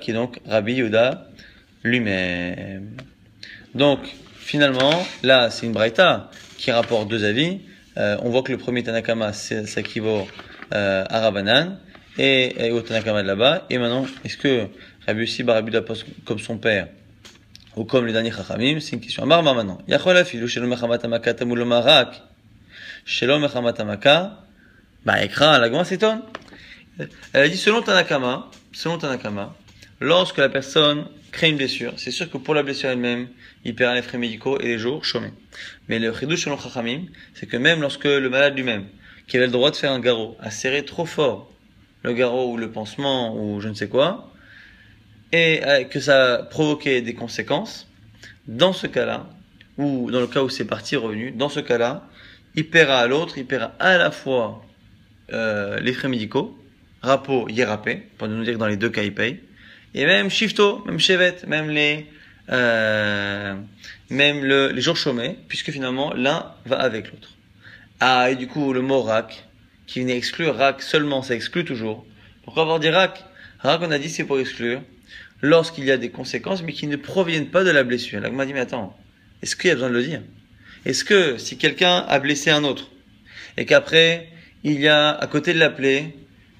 [0.00, 1.26] qui est donc Rabbi Yuda
[1.84, 2.96] lui-même.
[3.74, 4.00] Donc,
[4.38, 7.60] finalement, là, c'est une Braïta qui rapporte deux avis.
[7.98, 10.26] Euh, on voit que le premier Tanakama s'équivaut
[10.72, 11.78] euh, à Rabanan
[12.18, 13.66] et, et, au Tanakama de là-bas.
[13.70, 14.66] Et maintenant, est-ce que
[15.06, 15.82] Rabbi Yossi Barabuda
[16.24, 16.88] comme son père
[17.76, 19.22] ou comme les derniers chachamim, c'est une question.
[19.22, 19.78] Amar maintenant.
[19.88, 22.22] Yachol afilu shelo mechamat amaka tamul marak.
[23.06, 24.38] Shelo mechamat amaka.
[25.04, 26.22] Bah, écran, la gomme s'étonne.
[27.32, 29.54] Elle a dit, selon Tanakama, selon Tanakama,
[30.00, 33.28] lorsque la personne crée une blessure, c'est sûr que pour la blessure elle-même,
[33.64, 35.32] il paiera les frais médicaux et les jours chômés.
[35.88, 37.02] Mais le chidouche selon Chachamim,
[37.34, 38.86] c'est que même lorsque le malade lui-même,
[39.26, 41.52] qui avait le droit de faire un garrot, a serré trop fort
[42.02, 44.32] le garrot ou le pansement ou je ne sais quoi,
[45.32, 47.88] et que ça a provoqué des conséquences,
[48.46, 49.30] dans ce cas-là,
[49.78, 52.06] ou dans le cas où c'est parti revenu, dans ce cas-là,
[52.54, 54.62] il paiera à l'autre, il paiera à la fois
[55.32, 56.58] euh, les frais médicaux,
[57.00, 59.40] rapo, yérapé, pour nous dire que dans les deux cas il paye,
[59.94, 62.06] et même shifto, même chevet, même les
[62.50, 63.54] euh,
[64.10, 67.30] même le, les jours chômés, puisque finalement l'un va avec l'autre.
[68.00, 69.44] Ah, et du coup le mot rak,
[69.86, 72.04] qui venait exclure rak seulement, ça exclut toujours.
[72.44, 73.24] Pourquoi avoir dit rak?
[73.60, 74.82] Rak, on a dit c'est pour exclure
[75.42, 78.20] lorsqu'il y a des conséquences, mais qui ne proviennent pas de la blessure.
[78.20, 78.96] Là, m'a dit, mais attends,
[79.42, 80.22] est-ce qu'il y a besoin de le dire?
[80.84, 82.90] Est-ce que si quelqu'un a blessé un autre,
[83.56, 84.28] et qu'après,
[84.64, 86.14] il y a à côté de la plaie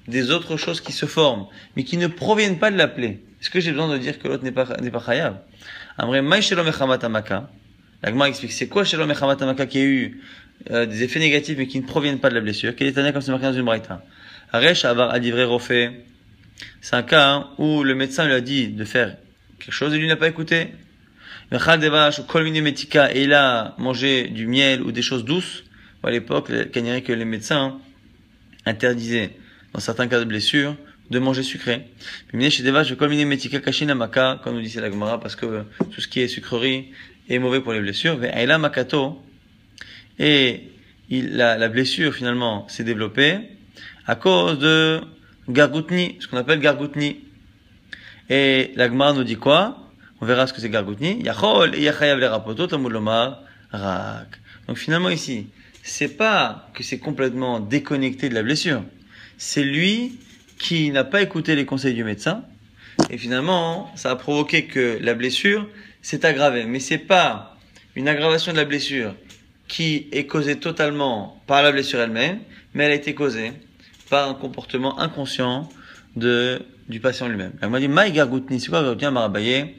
[0.07, 3.49] des autres choses qui se forment, mais qui ne proviennent pas de la plaie, est-ce
[3.49, 5.35] que j'ai besoin de dire que l'autre n'est pas, n'est pas khayab?
[5.99, 6.37] L'agma
[8.29, 10.21] explique, c'est quoi Shalom Echamat qui a eu
[10.71, 12.73] euh, des effets négatifs mais qui ne proviennent pas de la blessure?
[12.73, 14.01] Quel est un comme c'est marqué dans une braïta?
[14.53, 16.05] Aresh Avar Adivre Rofé
[16.79, 19.17] c'est un cas où le médecin lui a dit de faire
[19.59, 20.69] quelque chose et lui n'a pas écouté.
[21.51, 21.57] Et
[23.23, 25.65] il a mangé du miel ou des choses douces.
[26.01, 27.77] À l'époque, que les médecins
[28.65, 29.31] interdisaient,
[29.73, 30.77] dans certains cas de blessure,
[31.13, 31.87] de manger sucré.
[32.29, 32.49] Comme nous
[34.61, 36.89] disait la Gemara, parce que tout ce qui est sucrerie
[37.29, 38.19] est mauvais pour les blessures.
[40.19, 40.69] Et
[41.09, 43.39] il, la, la blessure finalement s'est développée
[44.05, 45.01] à cause de
[45.47, 47.21] Gargoutni, ce qu'on appelle Gargoutni.
[48.29, 49.79] Et l'Agmar nous dit quoi?
[50.21, 51.23] On verra ce que c'est Gargoutni.
[54.67, 55.47] Donc finalement ici,
[55.81, 58.83] c'est pas que c'est complètement déconnecté de la blessure.
[59.37, 60.19] C'est lui
[60.63, 62.45] qui n'a pas écouté les conseils du médecin.
[63.09, 65.67] Et finalement, ça a provoqué que la blessure
[66.01, 66.63] s'est aggravée.
[66.63, 67.57] Mais c'est pas
[67.95, 69.13] une aggravation de la blessure
[69.67, 72.39] qui est causée totalement par la blessure elle-même,
[72.73, 73.51] mais elle a été causée
[74.09, 75.67] par un comportement inconscient
[76.15, 77.51] de, du patient lui-même.
[77.61, 79.75] Elle m'a dit, Maï gargoutni, c'est quoi gargoutni marabaye?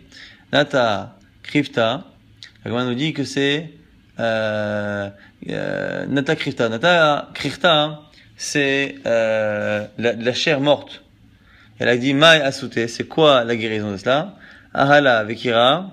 [0.52, 2.04] Nata krifta.
[2.62, 3.70] Elle nous dit que c'est,
[4.18, 5.08] euh,
[5.48, 6.68] euh, nata krifta.
[6.68, 8.02] Nata krifta,
[8.36, 11.02] c'est, euh, la, la, chair morte.
[11.78, 14.36] Elle a dit, Maï asouté, c'est quoi la guérison de cela?
[14.72, 15.90] Ahala vekira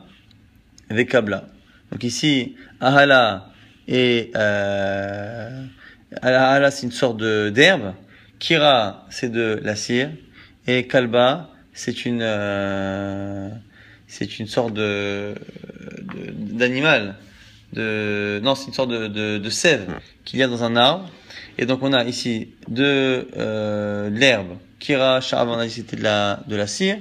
[0.90, 1.46] vekabla.
[1.92, 3.50] Donc ici, ahala
[3.88, 5.66] et, euh,
[6.22, 7.94] ahala c'est une sorte d'herbe.
[8.40, 10.10] Kira, c'est de la cire.
[10.66, 13.50] Et Kalba, c'est une, euh,
[14.08, 15.36] c'est une sorte de,
[16.34, 17.16] d'animal.
[17.74, 19.88] De, non, c'est une sorte de, de, de sève
[20.26, 21.10] qu'il y a dans un arbre.
[21.58, 24.58] Et donc on a ici de euh, l'herbe.
[24.80, 26.98] Kira, Sha'av, on a dit c'était de la, de la cire.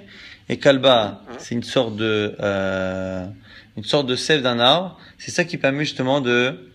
[0.48, 3.26] Et Kalba, c'est une sorte de, euh,
[3.76, 4.98] une sorte de sève d'un arbre.
[5.18, 6.70] C'est ça qui permet justement de,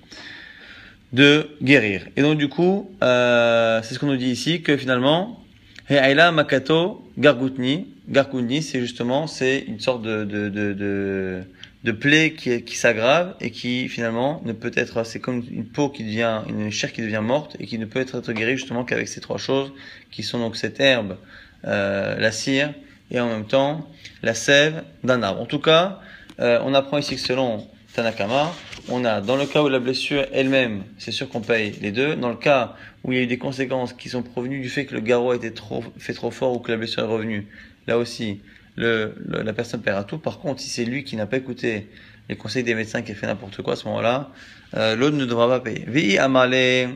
[1.14, 2.06] de guérir.
[2.16, 5.44] Et donc du coup, euh, c'est ce qu'on nous dit ici, que finalement,
[5.90, 11.44] He'aila Makato Gargutni, Gargutni, c'est justement, c'est une sorte de, de, de, de,
[11.86, 15.90] de plaie qui, qui s'aggrave et qui finalement ne peut être, c'est comme une peau
[15.90, 19.08] qui devient, une chair qui devient morte et qui ne peut être, guérie justement qu'avec
[19.08, 19.72] ces trois choses,
[20.10, 21.18] qui sont donc cette herbe,
[21.66, 22.74] euh, la cire
[23.12, 23.88] et en même temps
[24.24, 25.40] la sève d'un arbre.
[25.42, 26.00] En tout cas,
[26.40, 28.52] euh, on apprend ici que selon Tanakama,
[28.90, 32.16] on a dans le cas où la blessure elle-même, c'est sûr qu'on paye les deux.
[32.16, 34.88] Dans le cas où il y a eu des conséquences qui sont provenues du fait
[34.88, 37.48] que le garrot a été trop, fait trop fort ou que la blessure est revenue,
[37.86, 38.42] là aussi,
[38.78, 40.18] la personne paiera tout.
[40.18, 41.90] Par contre, si c'est lui qui n'a pas écouté
[42.30, 44.32] les conseils des médecins qui a fait n'importe quoi à ce moment-là,
[44.76, 45.86] euh, l'autre ne devra pas payer.
[45.88, 46.90] Vi amale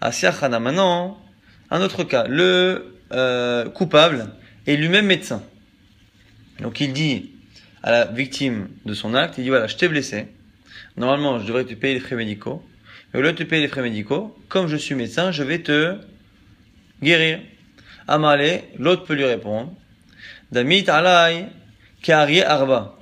[0.00, 0.58] asiachana.
[0.58, 1.18] Maintenant,
[1.70, 4.30] un autre cas, le euh, coupable
[4.66, 5.42] est lui-même médecin.
[6.60, 7.30] Donc il dit
[7.82, 10.28] à la victime de son acte, il dit voilà, je t'ai blessé,
[10.96, 12.62] normalement je devrais te payer les frais médicaux,
[13.12, 15.58] mais au lieu de te payer les frais médicaux, comme je suis médecin, je vais
[15.58, 15.96] te
[17.02, 17.40] guérir.
[18.06, 19.72] Amale, l'autre peut lui répondre,
[20.54, 21.48] Damit alay,
[22.46, 22.96] arba.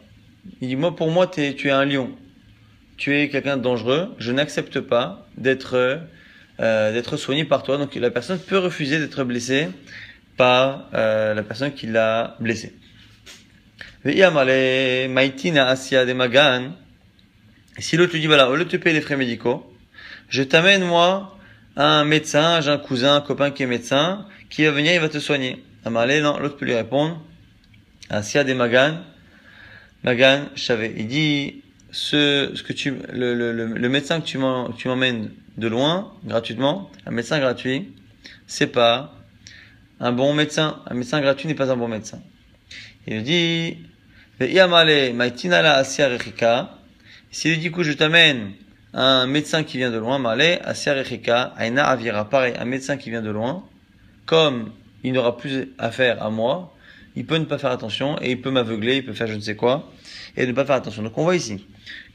[0.63, 2.11] Il dit, moi, pour moi, es, tu es un lion.
[2.97, 4.15] Tu es quelqu'un de dangereux.
[4.17, 6.01] Je n'accepte pas d'être,
[6.61, 7.77] euh, soigné par toi.
[7.77, 9.69] Donc, la personne peut refuser d'être blessée
[10.39, 12.75] par euh, la personne qui l'a blessé.
[14.03, 14.17] Si
[17.99, 19.71] l'autre lui dit, voilà, au lieu de te payer les frais médicaux,
[20.31, 21.37] je t'amène, moi,
[21.77, 25.11] un médecin, j'ai un cousin, un copain qui est médecin, qui va venir, il va
[25.11, 25.63] te soigner.
[25.85, 27.23] Amalé, non, l'autre peut lui répondre,
[28.13, 28.99] Asia des Magan,
[30.05, 30.95] Magan Chavé.
[30.97, 36.13] Il dit, ce, ce que tu, le, le, le, médecin que tu m'emmènes de loin,
[36.25, 37.93] gratuitement, un médecin gratuit,
[38.47, 39.15] c'est pas
[39.99, 40.81] un bon médecin.
[40.87, 42.21] Un médecin gratuit n'est pas un bon médecin.
[43.07, 43.79] Il dit,
[47.31, 48.53] si lui dit, coup, je t'amène
[48.95, 50.59] un médecin qui vient de loin, Malé,
[51.59, 53.65] Aina Avira, pareil, un médecin qui vient de loin,
[54.27, 54.73] comme
[55.03, 56.75] il n'aura plus affaire à moi,
[57.17, 59.41] il peut ne pas faire attention et il peut m'aveugler, il peut faire je ne
[59.41, 59.93] sais quoi
[60.37, 61.03] et ne pas faire attention.
[61.03, 61.67] Donc on voit ici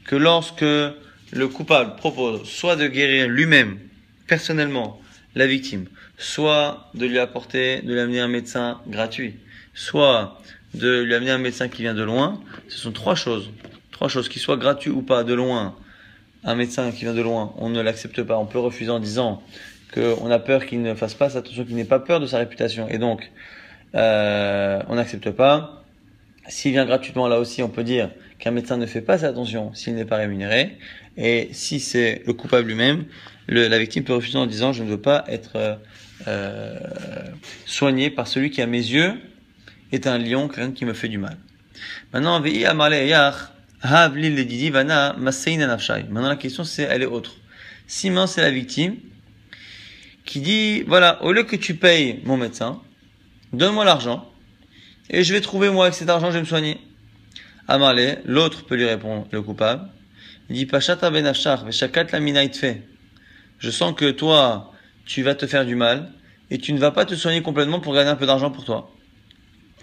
[0.04, 3.78] que lorsque le coupable propose soit de guérir lui-même,
[4.26, 5.00] personnellement,
[5.34, 9.36] la victime, soit de lui apporter, de lui amener un médecin gratuit,
[9.74, 10.40] soit
[10.74, 13.50] de lui amener un médecin qui vient de loin, ce sont trois choses.
[13.92, 15.74] Trois choses, qui soient gratuits ou pas, de loin,
[16.44, 19.42] un médecin qui vient de loin, on ne l'accepte pas, on peut refuser en disant
[19.92, 22.88] qu'on a peur qu'il ne fasse pas attention, qu'il n'ait pas peur de sa réputation,
[22.88, 23.30] et donc
[23.94, 25.84] euh, on n'accepte pas.
[26.48, 29.94] S'il vient gratuitement, là aussi, on peut dire qu'un médecin ne fait pas attention s'il
[29.94, 30.78] n'est pas rémunéré.
[31.16, 33.04] Et si c'est le coupable lui-même,
[33.48, 35.78] la victime peut refuser en disant je ne veux pas être
[36.26, 36.78] euh,
[37.66, 39.14] soigné par celui qui, à mes yeux,
[39.92, 41.36] est un lion, quelqu'un qui me fait du mal.
[42.12, 42.40] Maintenant,
[46.10, 47.36] Maintenant la question c'est, elle est autre.
[47.86, 48.96] Si c'est la victime
[50.24, 52.82] qui dit, voilà, au lieu que tu payes mon médecin,
[53.52, 54.30] donne-moi l'argent,
[55.10, 56.78] et je vais trouver moi avec cet argent, je vais me soigner.
[57.66, 59.88] Amalé, l'autre peut lui répondre, le coupable.
[60.48, 62.82] Il dit, Pachata ben la fait.
[63.58, 64.72] Je sens que toi,
[65.04, 66.12] tu vas te faire du mal,
[66.50, 68.90] et tu ne vas pas te soigner complètement pour gagner un peu d'argent pour toi.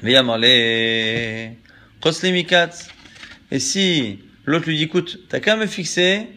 [0.03, 1.57] Amalé,
[3.51, 6.27] Et si l'autre lui dit, écoute, t'as qu'à me fixer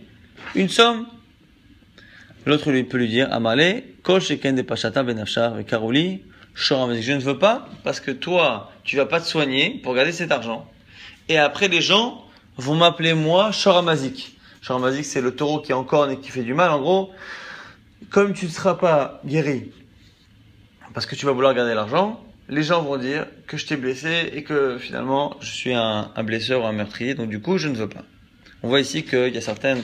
[0.55, 1.07] une somme.
[2.47, 5.23] L'autre lui peut lui dire, Amalé, Kol Sheken de Pachata ben
[5.59, 6.23] et Karoli,
[6.59, 10.33] je ne veux pas parce que toi, tu vas pas te soigner pour garder cet
[10.33, 10.69] argent.
[11.29, 12.25] Et après, les gens
[12.57, 14.37] vont m'appeler moi Shoramazik.
[14.61, 16.71] Shoramazik, c'est le taureau qui est encore et qui fait du mal.
[16.71, 17.11] En gros,
[18.11, 19.71] comme tu ne seras pas guéri
[20.95, 24.31] parce que tu vas vouloir garder l'argent, les gens vont dire que je t'ai blessé
[24.33, 27.77] et que finalement je suis un, blesseur ou un meurtrier, donc du coup je ne
[27.77, 28.05] veux pas.
[28.63, 29.83] On voit ici qu'il y a certaines,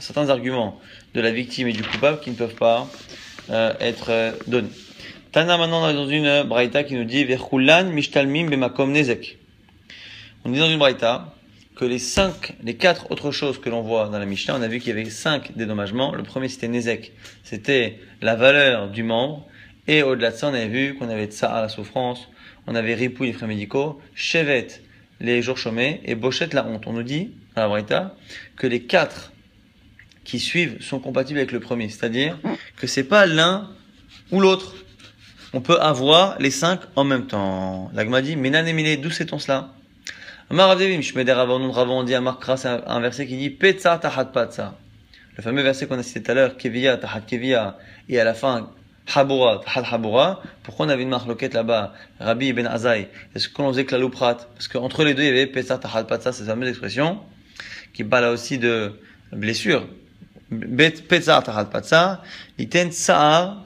[0.00, 0.78] certains arguments
[1.14, 2.88] de la victime et du coupable qui ne peuvent pas
[3.48, 4.68] euh, être euh, donnés.
[5.32, 9.38] Tana maintenant dans une braïta qui nous dit mishtalmim bemakom nezek.
[10.44, 11.32] On dit dans une braïta
[11.76, 14.66] que les cinq, les quatre autres choses que l'on voit dans la Mishnah, on a
[14.66, 16.16] vu qu'il y avait cinq dédommagements.
[16.16, 17.12] Le premier c'était nezek,
[17.44, 19.46] c'était la valeur du membre.
[19.86, 22.28] Et au-delà de ça, on avait vu qu'on avait à la souffrance,
[22.66, 24.66] on avait ripou les frais médicaux, chevet
[25.20, 26.88] les jours chômés et bochette la honte.
[26.88, 28.16] On nous dit dans la braïta
[28.56, 29.30] que les quatre
[30.24, 32.36] qui suivent sont compatibles avec le premier, c'est-à-dire
[32.76, 33.70] que c'est pas l'un
[34.32, 34.74] ou l'autre
[35.52, 37.90] on peut avoir les cinq en même temps.
[37.94, 39.70] L'agma dit, Menan Emile, d'où sait-on cela?
[40.50, 40.74] Un
[43.00, 44.74] verset qui dit, Petza tahat patza.
[45.36, 48.34] Le fameux verset qu'on a cité tout à l'heure, Kevia tahat kevia, et à la
[48.34, 48.70] fin,
[49.12, 50.42] Habura, tahat habura.
[50.62, 54.36] Pourquoi on avait une marloquette là-bas, Rabbi Ben Azai Est-ce qu'on faisait que la louprat?
[54.54, 57.20] Parce qu'entre les deux, il y avait Petza tahat patza, cette fameuse expression,
[57.92, 58.92] qui parle aussi de
[59.32, 59.88] blessure.
[60.50, 62.22] Petza tahat patza,
[62.58, 63.64] iten tsa'ar,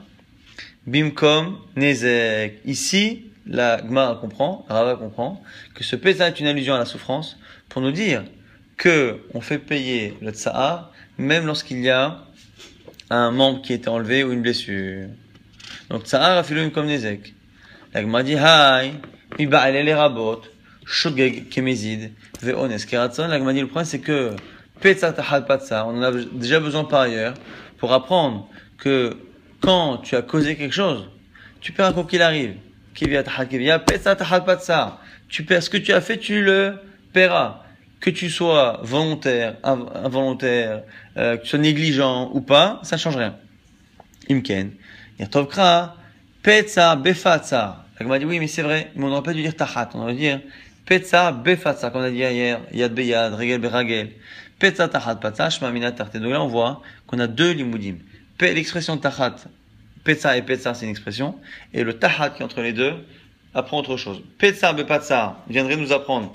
[0.87, 2.59] Bimkom Nezek.
[2.65, 5.41] Ici, la Gmara comprend, Rava comprend,
[5.73, 7.37] que ce Pesa est une allusion à la souffrance
[7.69, 8.23] pour nous dire
[8.77, 12.25] que on fait payer le Tsahar même lorsqu'il y a
[13.09, 15.07] un membre qui est enlevé ou une blessure.
[15.89, 17.33] Donc Tsahar a comme Nezek.
[17.93, 18.93] La Gmara dit Hai,
[19.39, 20.41] mi rabot,
[20.85, 22.11] shogeg kemezid,
[22.43, 23.27] ve'ones keratson.
[23.27, 24.35] La Gmara dit le point c'est que
[24.81, 27.33] Petsa tahal patsa, on en a déjà besoin par ailleurs
[27.77, 29.17] pour apprendre que
[29.65, 31.09] quand tu as causé quelque chose,
[31.59, 32.53] tu perds quoi qu'il arrive.
[32.93, 33.25] Tu perds
[35.63, 36.75] ce que tu as fait, tu le
[37.11, 37.63] paieras.
[37.99, 40.83] Que tu sois volontaire, involontaire,
[41.17, 43.35] euh, que tu sois négligent ou pas, ça ne change rien.
[44.29, 44.71] Imken.
[45.17, 45.95] Yatovkra,
[46.43, 47.85] petsa befatsa.
[47.99, 50.13] La dit oui, mais c'est vrai, mais on n'aurait pas dû dire tahat, on aurait
[50.13, 50.41] dû dire
[50.85, 54.11] petsa befatsa, comme on a dit hier, yad beyad, regel beragel.
[54.59, 57.95] Petsa tahat patsa, shma minat Donc là, on voit qu'on a deux limoudim
[58.39, 59.35] l'expression tahat,
[60.03, 61.39] petsa et petsa, c'est une expression,
[61.73, 62.93] et le tahat qui est entre les deux
[63.53, 64.21] apprend autre chose.
[64.37, 66.33] Petsa bepatsa viendrait nous apprendre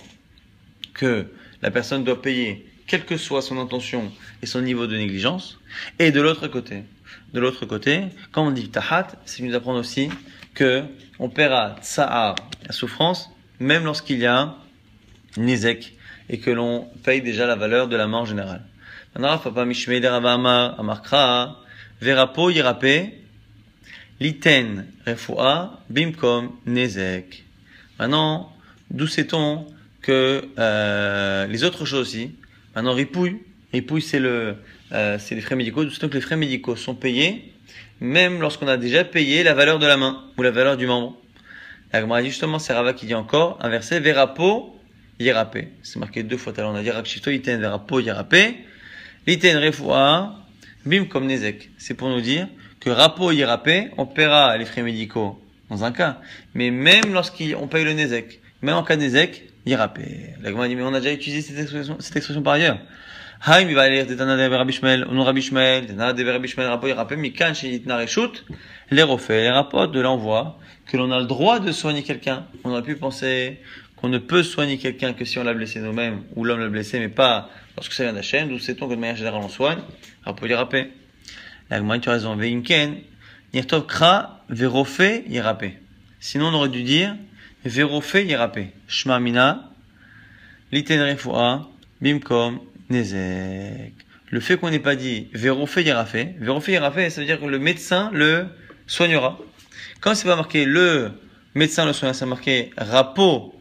[0.94, 1.26] que
[1.62, 4.10] la personne doit payer quelle que soit son intention
[4.42, 5.60] et son niveau de négligence.
[5.98, 6.82] Et de l'autre côté,
[7.32, 10.10] de l'autre côté, quand on dit tahat, c'est nous apprendre aussi
[10.54, 10.82] que
[11.18, 12.34] on paiera tsa'ar,
[12.66, 13.30] la souffrance,
[13.60, 14.56] même lorsqu'il y a
[15.36, 15.94] nizek,
[16.28, 18.64] et que l'on paye déjà la valeur de la mort générale.
[22.00, 23.12] Verapo yirape,
[24.20, 27.44] liten refoua, bimkom nezek.
[27.98, 28.52] Maintenant,
[28.90, 29.66] d'où sait-on
[30.00, 32.32] que euh, les autres choses aussi?
[32.74, 33.42] Maintenant, ripouille.
[33.72, 34.56] Ripouille, c'est le,
[34.92, 35.84] euh, les frais médicaux.
[35.84, 37.52] Donc les frais médicaux sont payés,
[38.00, 41.16] même lorsqu'on a déjà payé la valeur de la main ou la valeur du membre?
[41.92, 44.78] La dit justement, c'est Rava qui dit encore un verset, verapo,
[45.18, 45.68] yérapé.
[45.82, 46.52] C'est marqué deux fois.
[46.56, 48.64] Alors on a dit rakshito, iten, verapo, yérapé.
[49.26, 50.39] L'iten refoua,
[50.84, 51.70] bim comme nezek.
[51.78, 52.48] C'est pour nous dire
[52.80, 56.18] que rapo, yérapé, on paiera les frais médicaux dans un cas.
[56.54, 60.34] Mais même lorsqu'on paye le nezek, même en cas de nezek, yérapé.
[60.42, 62.78] La dit, mais on a déjà utilisé cette expression, cette expression par ailleurs.
[63.42, 66.46] Haïm, il va aller de Tana de Rabbi Shmuel, non Rabbi Shmuel, Tana de Rabbi
[66.46, 67.98] Shmuel, Rapo Yérapé, Mikan, Shinitna
[68.90, 72.44] les refait, les rapports de l'envoi, que l'on a le droit de soigner quelqu'un.
[72.64, 73.60] On aurait pu penser
[74.00, 76.98] qu'on ne peut soigner quelqu'un que si on l'a blessé nous-mêmes, ou l'homme l'a blessé,
[76.98, 79.80] mais pas lorsque ça vient d'Hachem, d'où sait-on que de manière générale on soigne?
[80.24, 80.90] Rapo Yérapé.
[81.70, 82.96] La tu as raison, Veimken,
[83.54, 85.78] Nirtov Kra, Verofé, Yérapé.
[86.18, 87.16] Sinon, on aurait dû dire,
[87.64, 88.72] Verofé, Yérapé.
[88.88, 89.70] Shma Mina,
[92.00, 93.92] Bimkom, Nezek.
[94.30, 97.58] Le fait qu'on n'ait pas dit Vérofé Yerafé, Vérofé Yerafé, ça veut dire que le
[97.58, 98.46] médecin le
[98.86, 99.38] soignera.
[100.00, 101.10] Quand c'est pas marqué le
[101.54, 103.59] médecin le soignera, c'est marqué Rapo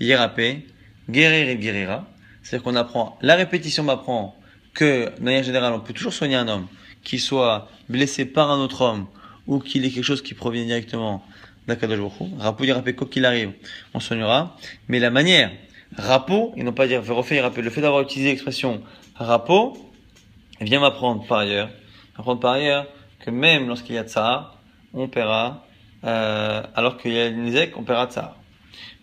[0.00, 0.66] Yerapé,
[1.08, 2.06] Guérir guérira.
[2.42, 4.36] C'est-à-dire qu'on apprend, la répétition m'apprend
[4.74, 6.66] que, de manière générale, on peut toujours soigner un homme
[7.02, 9.06] qui soit blessé par un autre homme
[9.46, 11.24] ou qu'il ait quelque chose qui provient directement
[11.66, 13.52] d'Akadosh Rapo Yerapé, quoi qu'il arrive,
[13.94, 14.56] on soignera.
[14.88, 15.50] Mais la manière
[15.96, 17.64] Rapo, et non pas dire refaire rappel.
[17.64, 18.82] Le fait d'avoir utilisé l'expression
[19.14, 19.76] rapo
[20.60, 21.70] vient m'apprendre par ailleurs,
[22.16, 22.86] apprendre par ailleurs
[23.20, 24.58] que même lorsqu'il y a tsar,
[24.92, 25.64] on paiera,
[26.04, 28.36] euh, alors qu'il y a nizek, on paiera tsar.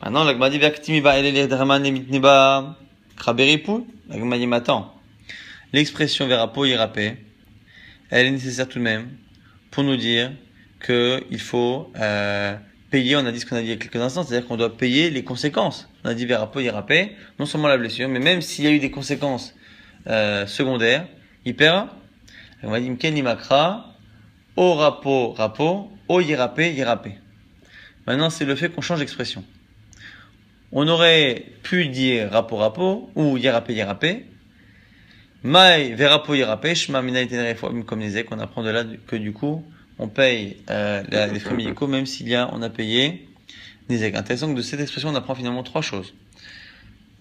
[0.02, 1.22] Maintenant, la dit vaktimi va.
[1.22, 1.48] La dit.
[5.74, 7.18] L'expression verapo irapé,
[8.10, 9.10] elle est nécessaire tout de même
[9.72, 10.32] pour nous dire
[10.80, 12.56] que il faut euh,
[12.92, 14.58] payer, on a dit ce qu'on a dit il y a quelques instants, c'est-à-dire qu'on
[14.58, 15.90] doit payer les conséquences.
[16.04, 18.80] On a dit verapo, irapé, non seulement la blessure, mais même s'il y a eu
[18.80, 19.56] des conséquences
[20.08, 21.08] euh, secondaires,
[21.46, 21.90] il paiera.
[22.62, 23.96] On va dire Mken Makra,
[24.56, 27.16] o rapo, rapo, o yirapé, yirapé.
[28.06, 29.44] Maintenant, c'est le fait qu'on change d'expression.
[30.76, 34.26] On aurait pu dire rapo, rapo, ou yirapé, yirapé.
[35.44, 37.24] Mai, verapo, yirapé, shma mina
[37.86, 39.64] comme disait, qu'on apprend de là que du coup,
[40.00, 43.28] on paye euh, les frais médicaux même s'il y a, on a payé
[43.88, 46.16] des Intéressant que de cette expression, on apprend finalement trois choses.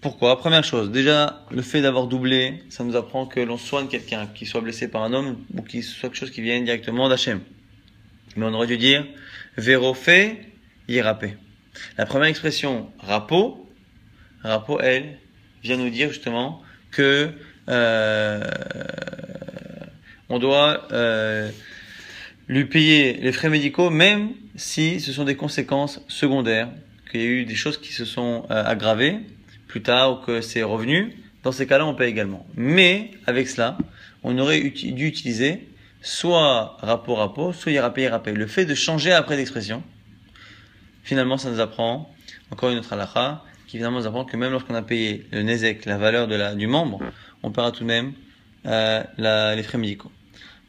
[0.01, 0.39] Pourquoi?
[0.39, 4.45] Première chose, déjà, le fait d'avoir doublé, ça nous apprend que l'on soigne quelqu'un, qui
[4.45, 7.41] soit blessé par un homme ou qui soit quelque chose qui vient directement d'Hachem.
[8.35, 9.05] Mais on aurait dû dire
[9.57, 10.39] vérofé,
[10.87, 11.35] yérapé.
[11.97, 13.69] La première expression, rapo,
[14.41, 15.17] rapo, elle,
[15.63, 16.61] vient nous dire justement
[16.91, 17.31] que
[17.69, 18.43] euh,
[20.29, 21.49] on doit euh,
[22.47, 26.69] lui payer les frais médicaux, même si ce sont des conséquences secondaires,
[27.11, 29.19] qu'il y a eu des choses qui se sont euh, aggravées
[29.67, 31.15] plus tard ou que c'est revenu.
[31.43, 32.45] Dans ces cas-là, on paye également.
[32.55, 33.77] Mais avec cela,
[34.23, 35.67] on aurait dû utiliser
[36.01, 38.35] soit rapport rapport, soit payer rappel.
[38.35, 39.83] Le fait de changer après d'expression,
[41.03, 42.09] finalement, ça nous apprend
[42.51, 45.85] encore une autre halakha qui finalement nous apprend que même lorsqu'on a payé le nezek,
[45.85, 46.99] la valeur de la, du membre,
[47.41, 48.13] on paiera tout de même
[48.65, 50.11] euh, la, les frais médicaux.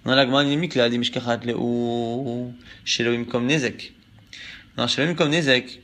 [0.04, 2.52] On a la Gemara dynamique là, dit Mishkachat le ou
[2.84, 3.94] Sheloim comme Nezek.
[4.76, 5.80] Non, Sheloim comme Nezek.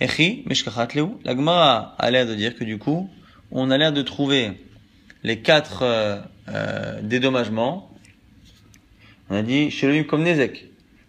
[0.00, 1.20] Echi, Mishkachat le ou.
[1.24, 3.10] La Gemara a l'air de dire que du coup,
[3.50, 4.52] on a l'air de trouver
[5.22, 7.92] les quatre euh, euh, dédommagements.
[9.30, 10.66] On a dit Sheloim comme Nezek.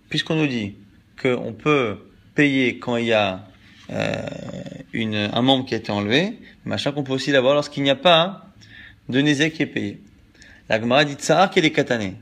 [0.10, 0.76] Puisqu'on nous dit
[1.22, 1.97] qu'on peut
[2.80, 3.42] quand il y a
[3.92, 4.16] euh,
[4.94, 7.96] une, un membre qui a été enlevé, machin qu'on peut aussi l'avoir lorsqu'il n'y a
[7.96, 8.46] pas
[9.10, 10.00] de Nezek qui est payé.
[10.70, 12.14] La Gemara dit Tsahar quel est katané.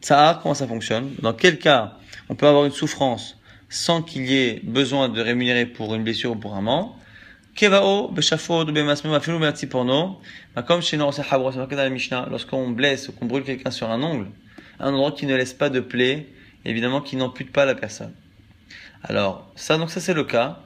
[0.00, 1.10] Tsahar, comment ça fonctionne?
[1.20, 1.94] Dans quel cas
[2.28, 3.36] on peut avoir une souffrance
[3.68, 6.96] sans qu'il y ait besoin de rémunérer pour une blessure ou pour un membre?
[7.56, 10.20] Kevao, Beshafod, Bemasmem, Afilou, Merci Porno.
[10.68, 13.90] Comme chez nous, c'est marqué dans la Mishnah, lorsqu'on blesse ou qu'on brûle quelqu'un sur
[13.90, 14.26] un ongle,
[14.78, 16.28] un endroit qui ne laisse pas de plaie,
[16.64, 18.12] évidemment qui n'ampute pas la personne.
[19.02, 20.60] Alors, ça, donc ça c'est le cas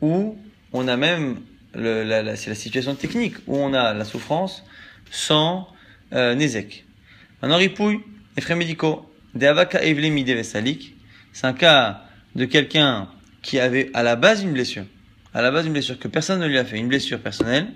[0.00, 0.38] où
[0.72, 1.40] on a même,
[1.74, 4.64] le, la, c'est la situation technique, où on a la souffrance
[5.10, 5.68] sans
[6.12, 6.84] euh, Nezek.
[7.42, 8.00] Maintenant, ripouille,
[8.36, 9.04] les frais médicaux.
[9.34, 10.94] Deavaka Evlemi Devesalik,
[11.32, 12.02] c'est un cas
[12.34, 13.08] de quelqu'un
[13.42, 14.84] qui avait à la base une blessure.
[15.34, 17.68] À la base une blessure que personne ne lui a fait, une blessure personnelle.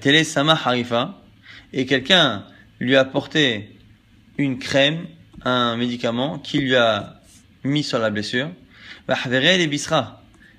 [0.00, 1.20] Télé Sama Harifa,
[1.72, 2.44] et quelqu'un
[2.78, 3.76] lui a apporté
[4.38, 5.06] une crème,
[5.44, 7.19] un médicament qui lui a
[7.64, 8.50] mis sur la blessure.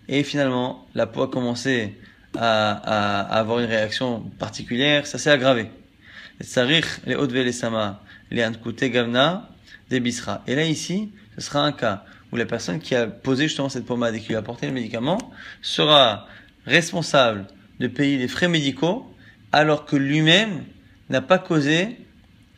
[0.08, 1.96] Et finalement, la peau a commencé
[2.38, 5.70] à, avoir une réaction particulière, ça s'est aggravé.
[6.40, 6.46] Et
[10.56, 14.16] là, ici, ce sera un cas où la personne qui a posé justement cette pommade
[14.16, 15.18] et qui lui a apporté le médicament
[15.62, 16.28] sera
[16.66, 17.46] responsable
[17.80, 19.14] de payer les frais médicaux
[19.52, 20.64] alors que lui-même
[21.10, 21.98] n'a pas causé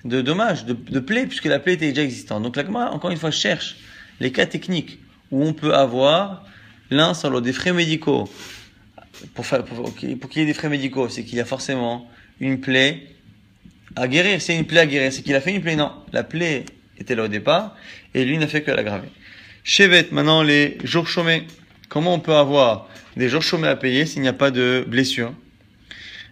[0.05, 2.43] de dommages, de, de plaie, puisque la plaie était déjà existante.
[2.43, 3.77] Donc la encore une fois, cherche
[4.23, 4.99] les cas techniques
[5.31, 6.45] où on peut avoir
[6.89, 8.29] l'un sur l'autre des frais médicaux.
[9.35, 12.09] Pour, faire, pour, qu'il y ait des frais médicaux, c'est qu'il y a forcément
[12.39, 13.07] une plaie
[13.95, 14.41] à guérir.
[14.41, 15.11] C'est une plaie à guérir.
[15.11, 15.75] C'est qu'il a fait une plaie.
[15.75, 16.65] Non, la plaie
[16.97, 17.75] était là au départ
[18.13, 19.09] et lui n'a fait que l'aggraver.
[19.63, 21.45] Chevet, maintenant les jours chômés.
[21.89, 25.33] Comment on peut avoir des jours chômés à payer s'il n'y a pas de blessure?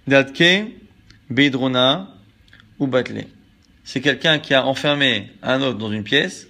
[0.08, 0.66] Datke,
[1.30, 2.16] Bedrona
[2.80, 3.28] ou Batlé.
[3.84, 6.48] C'est quelqu'un qui a enfermé un autre dans une pièce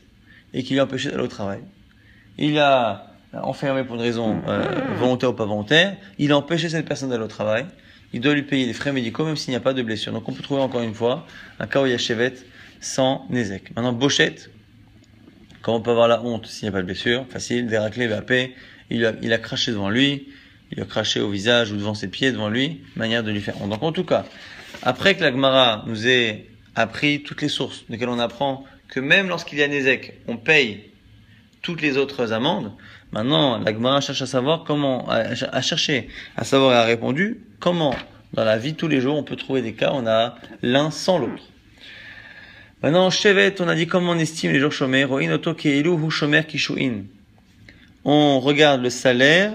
[0.54, 1.62] et qui empêché d'aller au travail.
[2.38, 4.64] Il a enfermé pour une raison euh,
[4.98, 5.98] volontaire ou pas volontaire.
[6.18, 7.66] Il a empêché cette personne d'aller au travail.
[8.14, 10.12] Il doit lui payer des frais médicaux même s'il n'y a pas de blessure.
[10.12, 11.26] Donc on peut trouver encore une fois
[11.60, 12.34] un cas où il y a chevet
[12.82, 13.76] sans Nézek.
[13.76, 14.50] Maintenant, Bochette,
[15.62, 18.34] quand on peut avoir la honte s'il n'y a pas de blessure, facile, déraclé, VAP,
[18.90, 20.28] il a, il a craché devant lui,
[20.72, 23.62] il a craché au visage ou devant ses pieds devant lui, manière de lui faire
[23.62, 23.70] honte.
[23.70, 24.26] Donc en tout cas,
[24.82, 29.28] après que la Gemara nous ait appris toutes les sources desquelles on apprend que même
[29.30, 30.92] lorsqu'il y a Nézek, on paye
[31.64, 32.72] toutes les autres amendes,
[33.12, 37.96] maintenant la Gemara cherche à savoir comment, à, chercher à savoir et a répondu comment
[38.34, 40.92] dans la vie tous les jours on peut trouver des cas où on a l'un
[40.92, 41.44] sans l'autre.
[42.84, 45.06] Maintenant, Chevet, on a dit comment on estime les jours chômés.
[48.04, 49.54] On regarde le salaire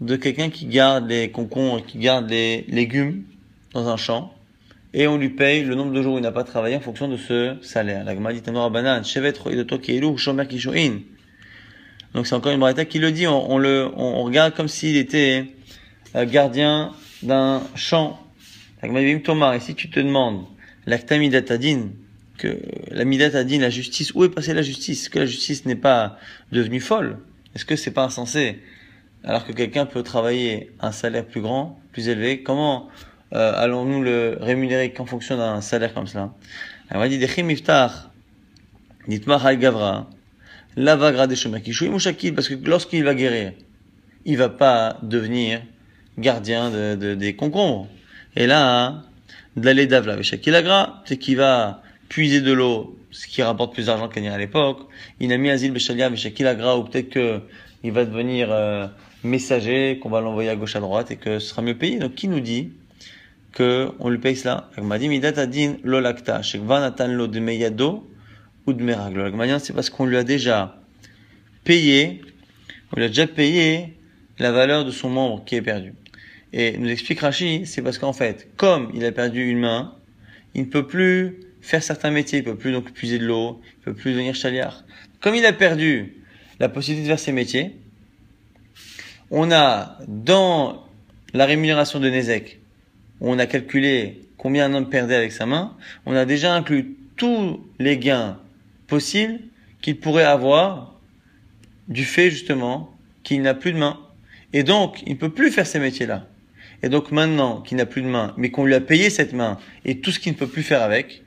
[0.00, 3.22] de quelqu'un qui garde les concombres, qui garde les légumes
[3.74, 4.34] dans un champ,
[4.94, 7.08] et on lui paye le nombre de jours où il n'a pas travaillé en fonction
[7.08, 8.04] de ce salaire.
[8.04, 9.32] La Gemara dit banane, Chevet,
[12.14, 15.44] Donc c'est encore une braïta qui le dit, on, le, on, regarde comme s'il était
[16.14, 18.18] euh, gardien d'un champ.
[18.82, 20.44] La Gemara dit, et si tu te demandes,
[20.86, 21.90] l'actamidatadine,
[22.38, 22.58] que
[22.90, 25.08] la Midat a dit la justice, où est passée la justice?
[25.08, 26.18] Que la justice n'est pas
[26.52, 27.18] devenue folle?
[27.54, 28.62] Est-ce que c'est pas insensé?
[29.24, 32.88] Alors que quelqu'un peut travailler un salaire plus grand, plus élevé, comment
[33.34, 36.32] euh, allons-nous le rémunérer qu'en fonction d'un salaire comme cela
[36.90, 37.18] On va dire
[39.06, 40.08] dites-moi Hal Gavra,
[40.76, 41.36] l'avagra des
[42.32, 43.52] parce que lorsqu'il va guérir,
[44.24, 45.62] il va pas devenir
[46.16, 47.88] gardien de, de des concombres.
[48.36, 49.02] Et là,
[49.56, 54.08] d'aller d'avla avec Shakilagra, c'est qu'il va puiser de l'eau, ce qui rapporte plus d'argent
[54.08, 54.88] qu'il l'époque.
[55.20, 57.40] Il a mis Azil Beshalia Beshakilagra, ou peut-être que
[57.84, 58.86] il va devenir euh,
[59.22, 61.98] messager, qu'on va l'envoyer à gauche à droite et que ce sera mieux payé.
[61.98, 62.72] Donc qui nous dit
[63.58, 68.08] que on lui paye cela m'a dit Midat Adin Lolakta, Shekvan Lo de Meyado
[68.66, 69.24] ou de Meraglo.
[69.58, 70.80] c'est parce qu'on lui a déjà
[71.64, 72.22] payé,
[72.92, 73.94] on lui a déjà payé
[74.38, 75.94] la valeur de son membre qui est perdu.
[76.52, 79.96] Et nous explique Rashi, c'est parce qu'en fait, comme il a perdu une main,
[80.54, 83.84] il ne peut plus faire certains métiers, il peut plus donc puiser de l'eau, il
[83.86, 84.84] peut plus devenir chaliard.
[85.20, 86.14] Comme il a perdu
[86.60, 87.74] la possibilité de faire ses métiers,
[89.32, 90.86] on a dans
[91.34, 92.57] la rémunération de Nezek,
[93.20, 96.96] où on a calculé combien un homme perdait avec sa main, on a déjà inclus
[97.16, 98.38] tous les gains
[98.86, 99.40] possibles
[99.80, 100.94] qu'il pourrait avoir
[101.88, 103.98] du fait justement qu'il n'a plus de main.
[104.52, 106.26] Et donc, il ne peut plus faire ces métiers-là.
[106.82, 109.58] Et donc maintenant qu'il n'a plus de main, mais qu'on lui a payé cette main
[109.84, 111.22] et tout ce qu'il ne peut plus faire avec,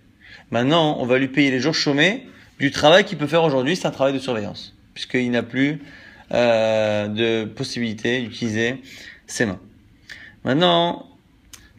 [0.51, 2.27] Maintenant, on va lui payer les jours chômés
[2.59, 5.79] du travail qu'il peut faire aujourd'hui, c'est un travail de surveillance, puisqu'il n'a plus
[6.33, 8.75] euh, de possibilité d'utiliser
[9.27, 9.59] ses mains.
[10.43, 11.07] Maintenant,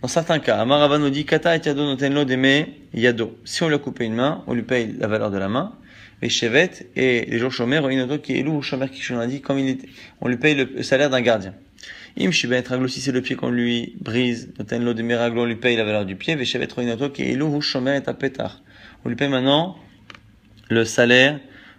[0.02, 3.38] dans certains cas, Amarava nous dit Kata et Yado notenlo deme Yado.
[3.44, 5.74] Si on lui a coupé une main, on lui paye la valeur de la main.
[6.20, 7.80] Les chevettes et les jours chômés,
[8.20, 9.88] qui est loup, chômeur qui dit, comme il était,
[10.20, 11.54] on lui paye le salaire d'un gardien.
[12.18, 15.56] Im shibet raglo, si c'est le pied qu'on lui brise, noten de meraglo, on lui
[15.56, 18.60] paye la valeur du pied, veshevet roinato, qui est hu shomer et pétard.
[19.04, 19.76] On lui paye maintenant
[20.68, 21.38] le salaire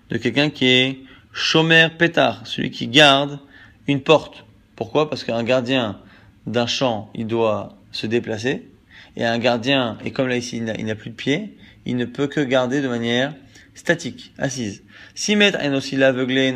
[0.09, 0.99] de quelqu'un qui est
[1.33, 3.39] shomer pétard, celui qui garde
[3.87, 4.45] une porte.
[4.77, 5.09] Pourquoi?
[5.09, 5.99] Parce qu'un gardien
[6.47, 8.67] d'un champ, il doit se déplacer,
[9.15, 12.27] et un gardien, et comme là ici, il n'a plus de pied, il ne peut
[12.27, 13.33] que garder de manière
[13.75, 14.83] statique, assise.
[15.15, 16.53] Si un aussi l'aveuglé,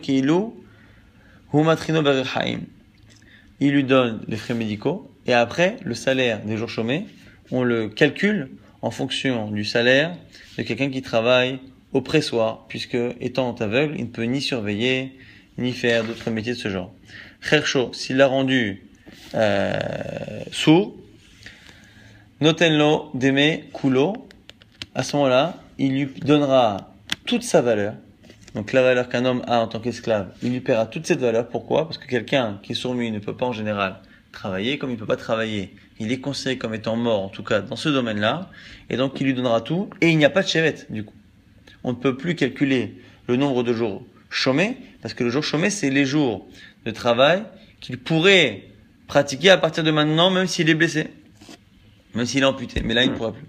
[0.00, 0.16] qui
[3.62, 7.06] il lui donne les frais médicaux et après, le salaire des jours chômés,
[7.50, 8.50] on le calcule
[8.82, 10.16] en fonction du salaire
[10.56, 11.58] de quelqu'un qui travaille
[11.92, 15.18] au pressoir, puisque étant aveugle, il ne peut ni surveiller,
[15.58, 16.94] ni faire d'autres métiers de ce genre.
[17.92, 18.82] S'il l'a rendu
[20.52, 20.94] sourd,
[22.40, 24.28] notenlo deme kulo,
[24.94, 26.92] à ce moment-là, il lui donnera
[27.26, 27.94] toute sa valeur,
[28.54, 31.48] donc la valeur qu'un homme a en tant qu'esclave, il lui paiera toute cette valeur.
[31.48, 31.84] Pourquoi?
[31.84, 34.00] Parce que quelqu'un qui est sourd-muet ne peut pas en général
[34.32, 34.78] travailler.
[34.78, 37.60] Comme il ne peut pas travailler, il est considéré comme étant mort, en tout cas
[37.60, 38.50] dans ce domaine-là.
[38.88, 39.88] Et donc il lui donnera tout.
[40.00, 41.14] Et il n'y a pas de chevette, du coup.
[41.84, 42.94] On ne peut plus calculer
[43.28, 46.48] le nombre de jours chômés, parce que le jour chômé, c'est les jours
[46.84, 47.44] de travail
[47.80, 48.64] qu'il pourrait
[49.10, 51.08] pratiquer à partir de maintenant, même s'il est blessé,
[52.14, 52.80] même s'il est amputé.
[52.84, 53.44] Mais là, il ne pourra plus.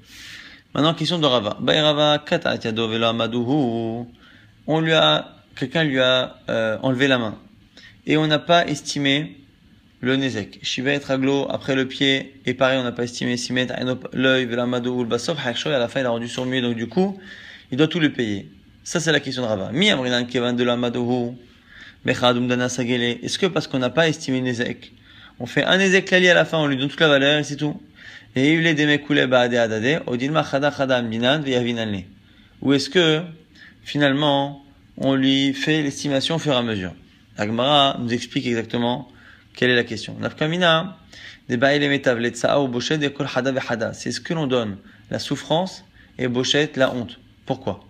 [0.74, 1.60] Maintenant, question de Rava.
[1.62, 2.26] Rava,
[4.68, 7.38] on lui a, quelqu'un lui a euh, enlevé la main.
[8.08, 9.38] Et on n'a pas estimé
[10.00, 10.58] le nezek.
[10.64, 13.76] Shiva et raglo, après le pied, et pareil, on n'a pas estimé si mettre
[14.14, 17.20] l'œil, velamado le bassof, à la fin, il a rendu sourd-muet, donc du coup,
[17.72, 18.50] il doit tout le payer.
[18.84, 19.72] Ça, c'est la question de Rava.
[19.72, 20.26] Mi amrinan.
[22.04, 24.92] Est-ce que parce qu'on n'a pas estimé nezek,
[25.42, 27.56] on fait un lali à la fin, on lui donne toute la valeur et c'est
[27.56, 27.82] tout?
[28.36, 32.04] Et il est demekoule baade adade, odilma chada chada veyavinanle.
[32.62, 33.22] Ou est-ce que,
[33.84, 34.64] finalement,
[34.98, 36.94] on lui fait l'estimation au fur et à mesure?
[37.38, 39.08] Agmara nous explique exactement
[39.56, 40.16] quelle est la question.
[40.20, 41.00] Nafkamina,
[41.50, 44.78] des hada C'est ce que l'on donne,
[45.10, 45.84] la souffrance
[46.20, 47.18] et bochet, la honte.
[47.48, 47.84] Pourquoi?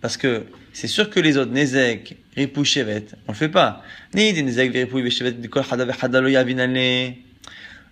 [0.00, 3.82] Parce que c'est sûr que les autres, nezek, ripou, shevet, on le fait pas.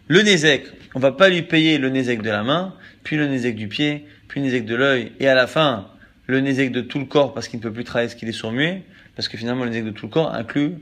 [0.08, 2.74] Le nezek, on va pas lui payer le nezek de la main,
[3.04, 5.88] puis le nezek du pied, puis le nezek de l'œil, et à la fin,
[6.26, 8.32] le nezek de tout le corps parce qu'il ne peut plus travailler ce qu'il est
[8.32, 8.82] sourd-muet,
[9.14, 10.72] parce que finalement le nezek de tout le corps inclut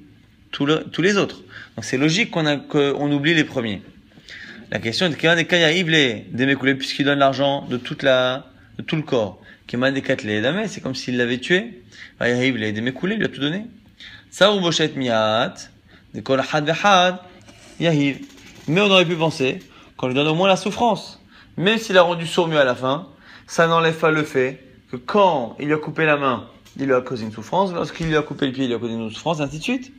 [0.53, 1.43] tous les autres.
[1.77, 3.83] Donc c'est logique qu'on oublie les premiers.
[4.71, 8.47] La question est qu'il des a des démécoulé puisqu'il donne l'argent de toute la,
[8.79, 9.40] de tout le corps.
[9.71, 11.85] Qu'il des les c'est comme s'il l'avait tué.
[12.19, 13.67] des démécoulé, il lui a tout donné.
[14.97, 15.55] Miat,
[17.79, 18.19] yahiv.
[18.67, 19.61] Mais on aurait pu penser
[19.97, 21.23] qu'on lui donne au moins la souffrance.
[21.57, 23.07] Même s'il a rendu sourd mieux à la fin,
[23.47, 26.95] ça n'enlève pas le fait que quand il lui a coupé la main, il lui
[26.95, 29.09] a causé une souffrance, lorsqu'il lui a coupé le pied, il lui a causé une
[29.09, 29.93] souffrance, ainsi de suite.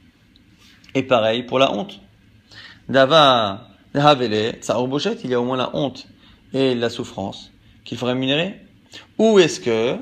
[0.95, 2.01] Et pareil pour la honte.
[2.89, 4.59] Dava, Havele,
[4.89, 6.07] Bochet, il y a au moins la honte
[6.51, 7.53] et la souffrance
[7.85, 8.59] qu'il faut rémunérer.
[9.17, 9.97] Ou est-ce que,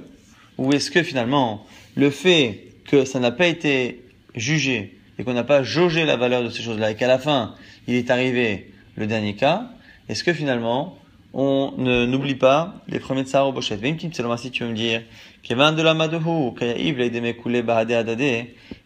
[0.57, 1.65] ou est-ce que finalement,
[1.95, 4.03] le fait que ça n'a pas été
[4.35, 7.55] jugé et qu'on n'a pas jaugé la valeur de ces choses-là et qu'à la fin,
[7.87, 9.69] il est arrivé le dernier cas,
[10.07, 10.97] est-ce que finalement,
[11.33, 13.77] on ne n'oublie pas les premiers de Sarah Bochet.
[13.77, 15.03] si tu veux me dire,
[15.47, 15.93] de la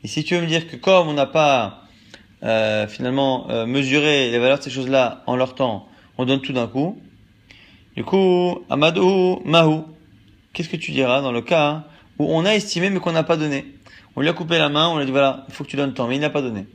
[0.04, 1.84] et si tu veux me dire que comme on n'a pas
[2.43, 5.88] euh, finalement euh, mesurer les valeurs de ces choses-là en leur temps,
[6.18, 6.99] on donne tout d'un coup.
[7.95, 9.86] Du coup, Amadou Mahou,
[10.54, 11.86] qu'est-ce que tu diras dans le cas
[12.20, 13.66] où on a estimé mais qu'on n'a pas donné?
[14.16, 15.76] On lui a coupé la main, on lui a dit voilà, il faut que tu
[15.76, 16.68] donnes temps, mais il n'a pas donné.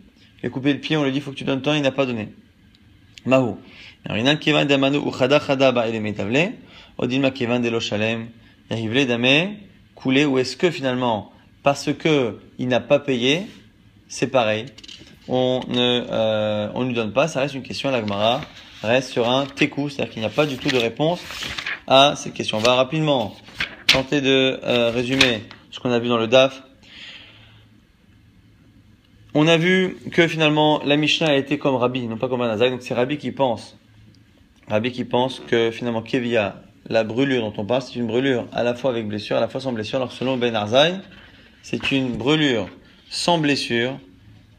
[0.43, 1.75] Il a coupé le pied, on lui a dit il faut que tu donnes temps,
[1.75, 2.29] il n'a pas donné.
[3.25, 3.59] Mahou.
[6.99, 8.29] Odilma Kevan de Shalem,
[8.71, 9.55] Yahivle Dame,
[9.95, 11.31] coulé, ou est-ce que finalement,
[11.63, 13.47] parce que il n'a pas payé,
[14.09, 14.67] c'est pareil,
[15.29, 18.41] on ne euh, on lui donne pas, ça reste une question à l'Agmara,
[18.83, 21.21] reste sur un teku, c'est-à-dire qu'il n'y a pas du tout de réponse
[21.87, 22.59] à cette question.
[22.59, 23.35] On va rapidement
[23.87, 26.63] tenter de euh, résumer ce qu'on a vu dans le DAF.
[29.35, 32.71] On a vu que finalement la Mishnah a été comme Rabbi, non pas comme Anazak,
[32.71, 33.77] donc c'est Rabbi qui pense.
[34.69, 38.63] Rabbi qui pense que finalement Kevia, la brûlure dont on parle, c'est une brûlure à
[38.63, 39.97] la fois avec blessure, à la fois sans blessure.
[39.97, 40.95] Alors selon Ben Arzai,
[41.63, 42.69] c'est une brûlure
[43.11, 43.99] sans blessure,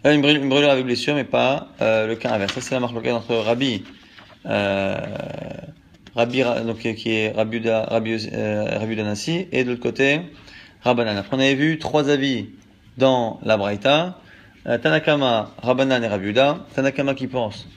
[0.05, 2.53] euh, une, brûlure, avec blessure, mais pas euh, le cas inverse.
[2.53, 3.83] Ça, c'est la marque locale entre Rabbi,
[6.15, 10.21] Rabbi donc, qui est Rabbi, Rabbi, euh, et de l'autre côté,
[10.81, 11.17] Rabbanan.
[11.17, 12.49] Après, on avait vu trois avis
[12.97, 14.19] dans la Braïta.
[14.67, 16.65] Euh, Tanakama, Rabbanan et Rabiuda.
[16.75, 17.67] Tanakama qui pense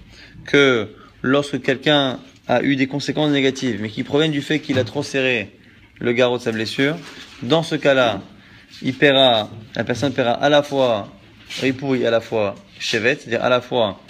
[0.45, 0.89] que
[1.23, 2.19] lorsque quelqu'un
[2.49, 5.57] a eu des conséquences négatives, mais qui proviennent du fait qu'il a trop serré
[6.01, 6.97] le garrot de sa blessure,
[7.43, 8.21] dans ce cas-là,
[8.83, 11.09] il paiera, la personne paiera à la fois
[11.61, 14.01] ripouille à la fois chevet, c'est-à-dire à la fois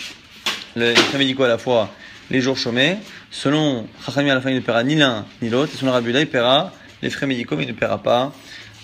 [0.75, 1.91] frais médicaux à la fois
[2.31, 2.97] les jours chômés.
[3.31, 5.73] Selon Chachami, fin, il ne paiera ni l'un ni l'autre.
[5.75, 8.33] Et selon Rabuda, il paiera les frais médicaux, mais il ne paiera pas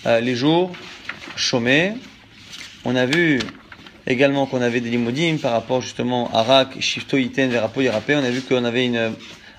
[0.05, 0.71] euh, les jours
[1.35, 1.93] chômés.
[2.85, 3.39] On a vu
[4.07, 8.15] également qu'on avait des limodim par rapport justement à Rak, Shifto, Iten, Verapo, Yerapé.
[8.15, 8.91] On a vu qu'on avait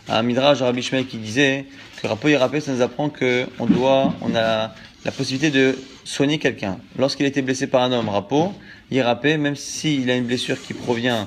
[0.09, 1.67] un midrash Rabbi Shmei qui disait
[2.01, 4.75] que Rapo, Yerapé, ça nous apprend qu'on doit, on a
[5.05, 6.79] la possibilité de soigner quelqu'un.
[6.99, 8.53] Lorsqu'il a été blessé par un homme, Rapo,
[8.91, 11.27] Yerapé, même s'il a une blessure qui provient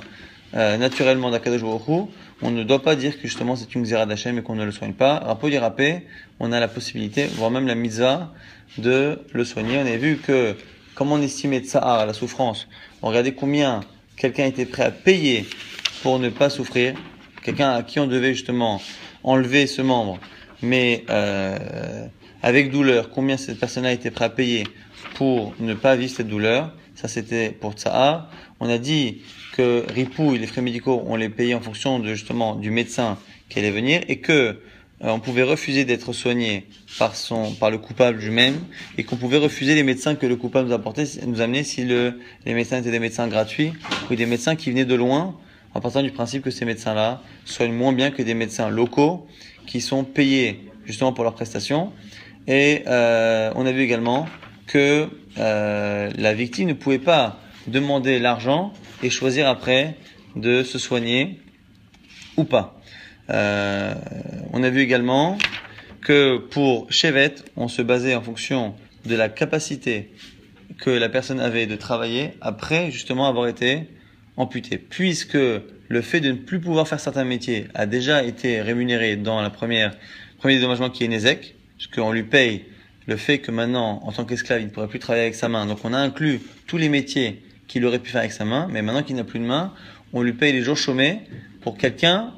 [0.56, 2.10] euh, naturellement d'Akadosh Baruch
[2.44, 4.72] on ne doit pas dire que justement c'est une xéra d'Hachem et qu'on ne le
[4.72, 5.20] soigne pas.
[5.20, 6.06] Rapport Yerapé,
[6.40, 8.34] on a la possibilité, voire même la mitzvah,
[8.78, 9.78] de le soigner.
[9.78, 10.56] On a vu que,
[10.94, 12.68] comme on estimait Tsahar, la souffrance,
[13.02, 13.80] on regardait combien
[14.18, 15.46] quelqu'un était prêt à payer
[16.02, 16.96] pour ne pas souffrir,
[17.44, 18.82] quelqu'un à qui on devait justement
[19.24, 20.20] enlever ce membre,
[20.62, 22.06] mais euh,
[22.42, 24.68] avec douleur, combien cette personne-là était prêt à payer
[25.16, 26.74] pour ne pas vivre cette douleur?
[26.96, 28.30] Ça, c'était pour Tsahar.
[28.60, 29.22] On a dit
[29.54, 33.18] que Ripou et les frais médicaux, on les payait en fonction de, justement du médecin
[33.50, 34.32] qui allait venir et que
[35.04, 36.66] euh, on pouvait refuser d'être soigné
[36.98, 38.56] par son, par le coupable lui-même,
[38.98, 42.20] et qu'on pouvait refuser les médecins que le coupable nous apportait, nous amenait si le,
[42.46, 43.74] les médecins étaient des médecins gratuits
[44.10, 45.36] ou des médecins qui venaient de loin,
[45.74, 49.28] en partant du principe que ces médecins-là soignent moins bien que des médecins locaux
[49.66, 51.92] qui sont payés justement pour leurs prestations.
[52.48, 54.28] Et euh, on a vu également
[54.68, 58.74] que euh, la victime ne pouvait pas demander l'argent
[59.04, 59.96] et choisir après
[60.36, 61.40] de se soigner
[62.38, 62.82] ou pas.
[63.30, 63.94] Euh,
[64.52, 65.38] on a vu également
[66.02, 68.76] que pour Chevet, on se basait en fonction
[69.06, 70.12] de la capacité
[70.78, 73.88] que la personne avait de travailler après justement avoir été
[74.38, 74.78] amputé.
[74.78, 79.42] Puisque le fait de ne plus pouvoir faire certains métiers a déjà été rémunéré dans
[79.42, 79.90] la premier
[80.44, 82.66] dédommagement qui est Nezek, puisqu'on lui paye
[83.06, 85.66] le fait que maintenant, en tant qu'esclave, il ne pourrait plus travailler avec sa main.
[85.66, 87.42] Donc on a inclus tous les métiers
[87.74, 89.74] qu'il aurait pu faire avec sa main, mais maintenant qu'il n'a plus de main,
[90.14, 91.22] on lui paye les jours chômés
[91.62, 92.32] pour quelqu'un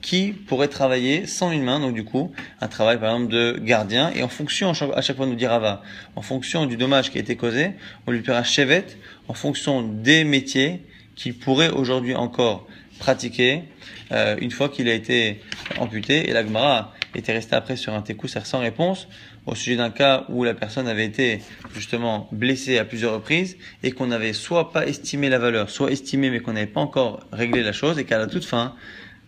[0.00, 4.10] qui pourrait travailler sans une main, donc du coup, un travail par exemple de gardien,
[4.14, 5.82] et en fonction, à chaque fois nous dit Rava,
[6.16, 7.72] en fonction du dommage qui a été causé,
[8.06, 8.86] on lui paiera chevet
[9.28, 10.80] en fonction des métiers
[11.14, 12.66] qu'il pourrait aujourd'hui encore
[12.98, 13.64] pratiquer
[14.12, 15.42] euh, une fois qu'il a été
[15.78, 16.30] amputé.
[16.30, 19.08] Et la Gemara était restée après sur un técousser sans réponse
[19.50, 21.40] au sujet d'un cas où la personne avait été
[21.74, 26.30] justement blessée à plusieurs reprises et qu'on n'avait soit pas estimé la valeur, soit estimé
[26.30, 28.76] mais qu'on n'avait pas encore réglé la chose et qu'à la toute fin,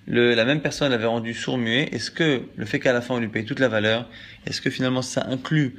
[0.07, 1.89] la même personne l'avait rendu sourd-muet.
[1.91, 4.09] Est-ce que le fait qu'à la fin on lui paye toute la valeur,
[4.47, 5.75] est-ce que finalement ça inclut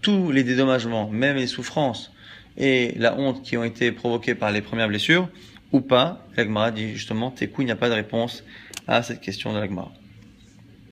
[0.00, 2.12] tous les dédommagements, même les souffrances
[2.56, 5.28] et la honte qui ont été provoquées par les premières blessures
[5.72, 6.24] ou pas?
[6.36, 8.44] L'Agmara dit justement, Tekou, il n'y a pas de réponse
[8.86, 9.92] à cette question de l'Agmara.